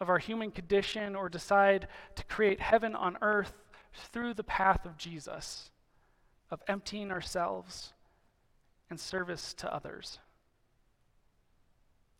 of 0.00 0.08
our 0.08 0.18
human 0.18 0.50
condition 0.50 1.16
or 1.16 1.28
decide 1.28 1.88
to 2.16 2.24
create 2.24 2.60
heaven 2.60 2.94
on 2.94 3.16
earth 3.22 3.52
through 3.92 4.34
the 4.34 4.44
path 4.44 4.84
of 4.84 4.96
Jesus, 4.96 5.70
of 6.50 6.62
emptying 6.68 7.10
ourselves 7.10 7.92
and 8.88 8.98
service 8.98 9.54
to 9.54 9.72
others. 9.72 10.18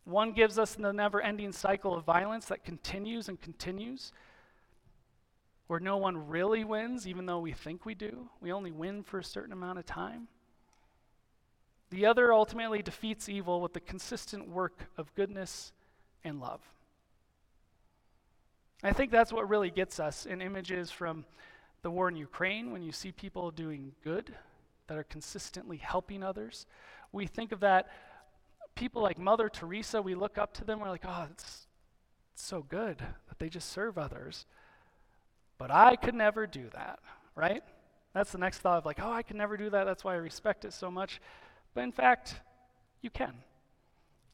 One 0.04 0.32
gives 0.32 0.58
us 0.58 0.74
the 0.74 0.92
never 0.92 1.20
ending 1.20 1.52
cycle 1.52 1.94
of 1.94 2.04
violence 2.04 2.46
that 2.46 2.64
continues 2.64 3.28
and 3.28 3.40
continues 3.40 4.12
where 5.70 5.78
no 5.78 5.96
one 5.98 6.26
really 6.26 6.64
wins, 6.64 7.06
even 7.06 7.26
though 7.26 7.38
we 7.38 7.52
think 7.52 7.86
we 7.86 7.94
do. 7.94 8.28
We 8.40 8.50
only 8.50 8.72
win 8.72 9.04
for 9.04 9.20
a 9.20 9.24
certain 9.24 9.52
amount 9.52 9.78
of 9.78 9.86
time. 9.86 10.26
The 11.90 12.06
other 12.06 12.32
ultimately 12.32 12.82
defeats 12.82 13.28
evil 13.28 13.60
with 13.60 13.72
the 13.72 13.78
consistent 13.78 14.48
work 14.48 14.88
of 14.98 15.14
goodness 15.14 15.70
and 16.24 16.40
love. 16.40 16.60
I 18.82 18.92
think 18.92 19.12
that's 19.12 19.32
what 19.32 19.48
really 19.48 19.70
gets 19.70 20.00
us 20.00 20.26
in 20.26 20.42
images 20.42 20.90
from 20.90 21.24
the 21.82 21.90
war 21.92 22.08
in 22.08 22.16
Ukraine 22.16 22.72
when 22.72 22.82
you 22.82 22.90
see 22.90 23.12
people 23.12 23.52
doing 23.52 23.92
good 24.02 24.34
that 24.88 24.98
are 24.98 25.04
consistently 25.04 25.76
helping 25.76 26.24
others. 26.24 26.66
We 27.12 27.28
think 27.28 27.52
of 27.52 27.60
that 27.60 27.86
people 28.74 29.02
like 29.02 29.20
Mother 29.20 29.48
Teresa, 29.48 30.02
we 30.02 30.16
look 30.16 30.36
up 30.36 30.52
to 30.54 30.64
them, 30.64 30.80
we're 30.80 30.88
like, 30.88 31.04
oh, 31.06 31.28
it's, 31.30 31.68
so 32.34 32.62
good 32.62 32.98
that 33.28 33.38
they 33.38 33.50
just 33.50 33.68
serve 33.70 33.98
others. 33.98 34.46
But 35.60 35.70
I 35.70 35.94
could 35.94 36.14
never 36.14 36.46
do 36.46 36.70
that, 36.72 37.00
right? 37.34 37.62
That's 38.14 38.32
the 38.32 38.38
next 38.38 38.60
thought 38.60 38.78
of 38.78 38.86
like, 38.86 38.98
oh, 38.98 39.12
I 39.12 39.22
can 39.22 39.36
never 39.36 39.58
do 39.58 39.68
that. 39.68 39.84
That's 39.84 40.02
why 40.02 40.14
I 40.14 40.16
respect 40.16 40.64
it 40.64 40.72
so 40.72 40.90
much. 40.90 41.20
But 41.74 41.82
in 41.82 41.92
fact, 41.92 42.40
you 43.02 43.10
can. 43.10 43.34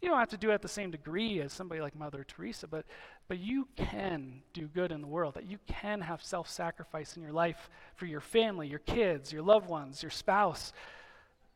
You 0.01 0.09
don't 0.09 0.21
have 0.21 0.29
to 0.29 0.37
do 0.37 0.51
it 0.51 0.55
at 0.55 0.63
the 0.63 0.69
same 0.69 0.93
degree 0.93 1.41
as 1.41 1.53
somebody 1.53 1.81
like 1.81 1.97
Mother 1.97 2.23
Teresa, 2.23 2.69
but, 2.69 2.87
but 3.27 3.41
you 3.41 3.67
can 3.75 4.43
do 4.53 4.69
good 4.69 4.93
in 4.93 5.01
the 5.01 5.09
world, 5.09 5.35
that 5.35 5.51
you 5.51 5.59
can 5.67 6.01
have 6.01 6.23
self 6.23 6.49
sacrifice 6.49 7.17
in 7.17 7.25
your 7.25 7.33
life 7.33 7.71
for 7.97 8.07
your 8.07 8.21
family, 8.21 8.69
your 8.69 8.79
kids, 8.79 9.33
your 9.33 9.43
loved 9.43 9.69
ones, 9.69 10.05
your 10.05 10.11
spouse, 10.11 10.73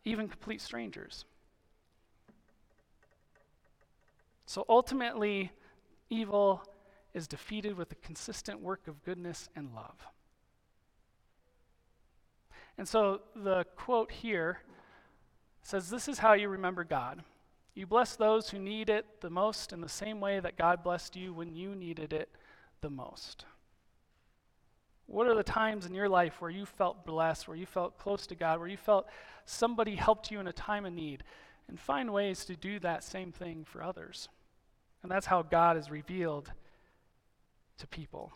even 0.05 0.27
complete 0.27 0.61
strangers. 0.61 1.25
So 4.47 4.65
ultimately, 4.69 5.53
evil 6.09 6.61
is 7.15 7.27
defeated 7.27 7.77
with 7.77 7.93
a 7.93 7.97
consistent 7.97 8.61
work 8.61 8.87
of 8.87 9.03
goodness 9.05 9.49
and 9.57 9.75
love. 9.75 10.07
And 12.79 12.89
so 12.89 13.21
the 13.37 13.65
quote 13.77 14.11
here 14.11 14.61
says, 15.63 15.91
This 15.91 16.09
is 16.09 16.19
how 16.19 16.33
you 16.33 16.49
remember 16.49 16.85
God. 16.85 17.23
You 17.75 17.87
bless 17.87 18.17
those 18.17 18.51
who 18.51 18.59
need 18.59 18.91
it 18.91 19.07
the 19.21 19.31
most 19.31 19.73
in 19.73 19.81
the 19.81 19.89
same 19.89 20.21
way 20.21 20.41
that 20.41 20.57
God 20.57 20.83
blessed 20.83 21.17
you 21.17 21.33
when 21.33 21.55
you 21.55 21.75
needed 21.75 22.13
it 22.13 22.29
the 22.81 22.91
most. 22.91 23.45
What 25.07 25.27
are 25.27 25.35
the 25.35 25.43
times 25.43 25.87
in 25.87 25.95
your 25.95 26.09
life 26.09 26.41
where 26.41 26.51
you 26.51 26.65
felt 26.65 27.05
blessed, 27.05 27.49
where 27.49 27.57
you 27.57 27.67
felt 27.67 27.99
close 27.99 28.27
to 28.29 28.35
God, 28.35 28.59
where 28.59 28.69
you 28.69 28.77
felt 28.77 29.09
somebody 29.45 29.97
helped 29.97 30.31
you 30.31 30.41
in 30.41 30.47
a 30.47 30.53
time 30.53 30.87
of 30.87 30.93
need? 30.93 31.25
And 31.69 31.79
find 31.79 32.13
ways 32.13 32.45
to 32.47 32.57
do 32.57 32.81
that 32.81 33.05
same 33.05 33.31
thing 33.31 33.65
for 33.65 33.83
others. 33.83 34.29
And 35.03 35.11
that's 35.11 35.27
how 35.27 35.43
God 35.43 35.77
is 35.77 35.91
revealed 35.91 36.53
to 37.81 37.87
people. 37.87 38.33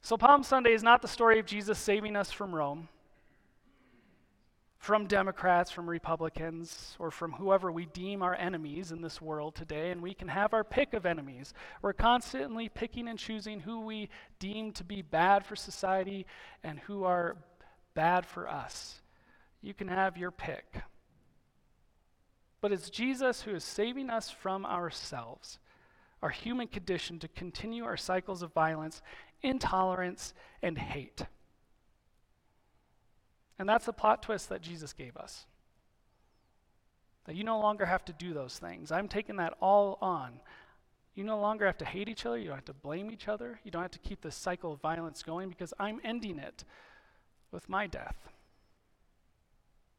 So, 0.00 0.16
Palm 0.16 0.42
Sunday 0.42 0.72
is 0.72 0.82
not 0.82 1.02
the 1.02 1.08
story 1.08 1.38
of 1.38 1.44
Jesus 1.44 1.78
saving 1.78 2.16
us 2.16 2.32
from 2.32 2.54
Rome 2.54 2.88
from 4.78 5.06
Democrats, 5.06 5.70
from 5.70 5.90
Republicans, 5.90 6.96
or 6.98 7.10
from 7.10 7.32
whoever 7.32 7.70
we 7.70 7.86
deem 7.86 8.22
our 8.22 8.34
enemies 8.34 8.92
in 8.92 9.02
this 9.02 9.20
world 9.20 9.54
today, 9.54 9.90
and 9.90 10.00
we 10.00 10.14
can 10.14 10.28
have 10.28 10.54
our 10.54 10.64
pick 10.64 10.94
of 10.94 11.04
enemies. 11.04 11.52
We're 11.82 11.92
constantly 11.92 12.68
picking 12.68 13.08
and 13.08 13.18
choosing 13.18 13.60
who 13.60 13.80
we 13.80 14.08
deem 14.38 14.72
to 14.72 14.84
be 14.84 15.02
bad 15.02 15.44
for 15.44 15.56
society 15.56 16.26
and 16.62 16.78
who 16.78 17.04
are 17.04 17.36
bad 17.94 18.24
for 18.24 18.48
us. 18.48 19.00
You 19.60 19.74
can 19.74 19.88
have 19.88 20.16
your 20.16 20.30
pick. 20.30 20.76
But 22.60 22.72
it's 22.72 22.88
Jesus 22.88 23.42
who 23.42 23.54
is 23.54 23.64
saving 23.64 24.10
us 24.10 24.30
from 24.30 24.64
ourselves, 24.64 25.58
our 26.22 26.30
human 26.30 26.66
condition, 26.66 27.18
to 27.20 27.28
continue 27.28 27.84
our 27.84 27.96
cycles 27.96 28.42
of 28.42 28.52
violence, 28.52 29.02
intolerance, 29.42 30.34
and 30.62 30.76
hate. 30.78 31.22
And 33.58 33.68
that's 33.68 33.86
the 33.86 33.92
plot 33.92 34.22
twist 34.22 34.48
that 34.48 34.62
Jesus 34.62 34.92
gave 34.92 35.16
us. 35.16 35.46
That 37.26 37.36
you 37.36 37.44
no 37.44 37.60
longer 37.60 37.86
have 37.86 38.04
to 38.06 38.12
do 38.12 38.32
those 38.32 38.58
things. 38.58 38.90
I'm 38.90 39.08
taking 39.08 39.36
that 39.36 39.54
all 39.60 39.98
on. 40.00 40.40
You 41.14 41.24
no 41.24 41.38
longer 41.40 41.66
have 41.66 41.78
to 41.78 41.84
hate 41.84 42.08
each 42.08 42.24
other. 42.24 42.38
You 42.38 42.46
don't 42.46 42.54
have 42.54 42.64
to 42.66 42.72
blame 42.72 43.10
each 43.10 43.26
other. 43.26 43.58
You 43.64 43.70
don't 43.70 43.82
have 43.82 43.90
to 43.90 43.98
keep 43.98 44.20
this 44.22 44.36
cycle 44.36 44.72
of 44.72 44.80
violence 44.80 45.22
going 45.22 45.48
because 45.48 45.74
I'm 45.78 46.00
ending 46.04 46.38
it 46.38 46.64
with 47.50 47.68
my 47.68 47.86
death. 47.86 48.16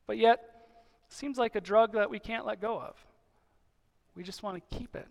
But 0.08 0.17
yet, 0.17 0.39
it 1.08 1.13
seems 1.13 1.38
like 1.38 1.55
a 1.55 1.62
drug 1.62 1.93
that 1.93 2.10
we 2.10 2.19
can't 2.19 2.45
let 2.45 2.62
go 2.62 2.79
of. 2.79 2.95
We 4.15 4.23
just 4.23 4.43
want 4.43 4.58
to 4.58 4.77
keep 4.77 4.95
it. 4.95 5.08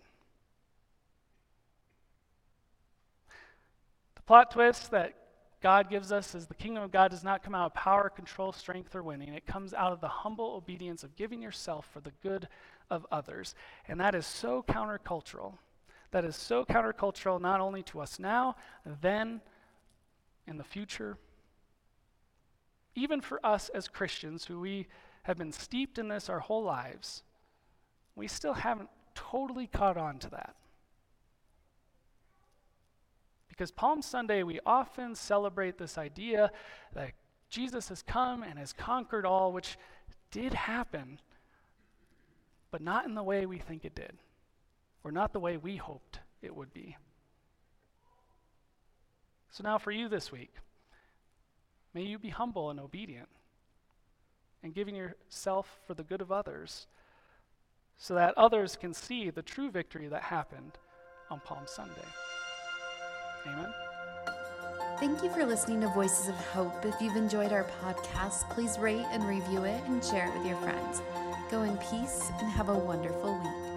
The 4.17 4.18
plot 4.29 4.51
twist 4.51 4.91
that 4.91 5.15
God 5.63 5.89
gives 5.89 6.13
us 6.13 6.35
is 6.35 6.47
the 6.47 6.55
kingdom 6.55 6.83
of 6.83 6.93
God 6.93 7.11
does 7.11 7.25
not 7.25 7.43
come 7.43 7.55
out 7.55 7.65
of 7.65 7.75
power, 7.75 8.11
control, 8.11 8.53
strength, 8.53 8.95
or 8.95 9.03
winning. 9.03 9.33
It 9.33 9.47
comes 9.47 9.73
out 9.73 9.91
of 9.91 10.03
the 10.03 10.09
humble 10.09 10.55
obedience 10.55 11.03
of 11.03 11.17
giving 11.17 11.41
yourself 11.41 11.89
for 11.91 12.01
the 12.01 12.13
good 12.23 12.47
of 12.91 13.07
others. 13.11 13.55
And 13.89 13.99
that 14.01 14.15
is 14.15 14.27
so 14.27 14.63
countercultural. 14.69 15.55
That 16.11 16.27
is 16.27 16.37
so 16.37 16.63
countercultural 16.67 17.41
not 17.41 17.63
only 17.63 17.83
to 17.85 18.01
us 18.01 18.19
now, 18.19 18.57
then, 19.01 19.41
in 20.47 20.59
the 20.59 20.65
future. 20.65 21.17
Even 22.95 23.23
for 23.23 23.41
us 23.43 23.71
as 23.71 23.89
Christians 23.89 24.45
who 24.45 24.61
we 24.61 24.89
have 25.23 25.39
been 25.39 25.53
steeped 25.53 25.99
in 25.99 26.09
this 26.09 26.29
our 26.29 26.41
whole 26.41 26.65
lives, 26.65 27.23
we 28.15 28.29
still 28.29 28.53
haven't 28.53 28.91
totally 29.15 29.69
caught 29.69 29.97
on 29.97 30.19
to 30.19 30.29
that. 30.29 30.55
Because 33.59 33.73
Palm 33.73 34.03
Sunday, 34.03 34.45
we 34.45 34.61
often 34.65 35.17
celebrate 35.17 35.79
this 35.79 35.99
idea 35.99 36.53
that 36.95 37.11
Jesus 37.51 37.89
has 37.89 38.03
come 38.03 38.45
and 38.45 38.57
has 38.57 38.73
conquered 38.73 39.27
all, 39.27 39.53
which 39.53 39.77
did 40.31 40.55
happen, 40.55 41.19
but 42.71 42.81
not 42.81 43.05
in 43.05 43.17
the 43.17 43.23
way 43.25 43.47
we 43.47 43.59
think 43.59 43.85
it 43.85 43.97
did, 43.97 44.13
or 45.03 45.11
not 45.11 45.33
the 45.33 45.41
way 45.41 45.57
we 45.57 45.75
hoped 45.75 46.21
it 46.41 46.55
would 46.55 46.73
be. 46.73 46.97
So 49.51 49.65
now, 49.65 49.77
for 49.77 49.91
you 49.91 50.09
this 50.09 50.31
week, 50.31 50.55
may 51.95 52.03
you 52.03 52.17
be 52.17 52.29
humble 52.29 52.71
and 52.71 52.79
obedient 52.79 53.29
and 54.63 54.73
giving 54.73 54.95
yourself 54.95 55.81
for 55.85 55.95
the 55.95 56.05
good 56.05 56.21
of 56.21 56.31
others 56.31 56.87
so 57.97 58.15
that 58.15 58.39
others 58.39 58.77
can 58.77 58.95
see 58.95 59.31
the 59.31 59.43
true 59.43 59.69
victory 59.69 60.07
that 60.07 60.23
happened 60.23 60.79
on 61.29 61.41
Palm 61.41 61.65
Sunday. 61.67 62.07
Amen. 63.47 63.75
Thank 64.99 65.23
you 65.23 65.31
for 65.31 65.47
listening 65.47 65.81
to 65.83 65.89
Voices 65.89 66.29
of 66.29 66.35
Hope. 66.35 66.85
If 66.85 67.01
you've 67.01 67.17
enjoyed 67.17 67.53
our 67.53 67.65
podcast, 67.85 68.51
please 68.51 68.79
rate 68.79 69.07
and 69.13 69.25
review 69.25 69.65
it 69.65 69.81
and 69.85 70.05
share 70.05 70.27
it 70.27 70.37
with 70.37 70.47
your 70.47 70.57
friends. 70.57 71.03
Go 71.51 71.63
in 71.63 71.77
peace 71.79 72.31
and 72.41 72.51
have 72.51 72.69
a 72.69 72.75
wonderful 72.75 73.39
week. 73.39 73.68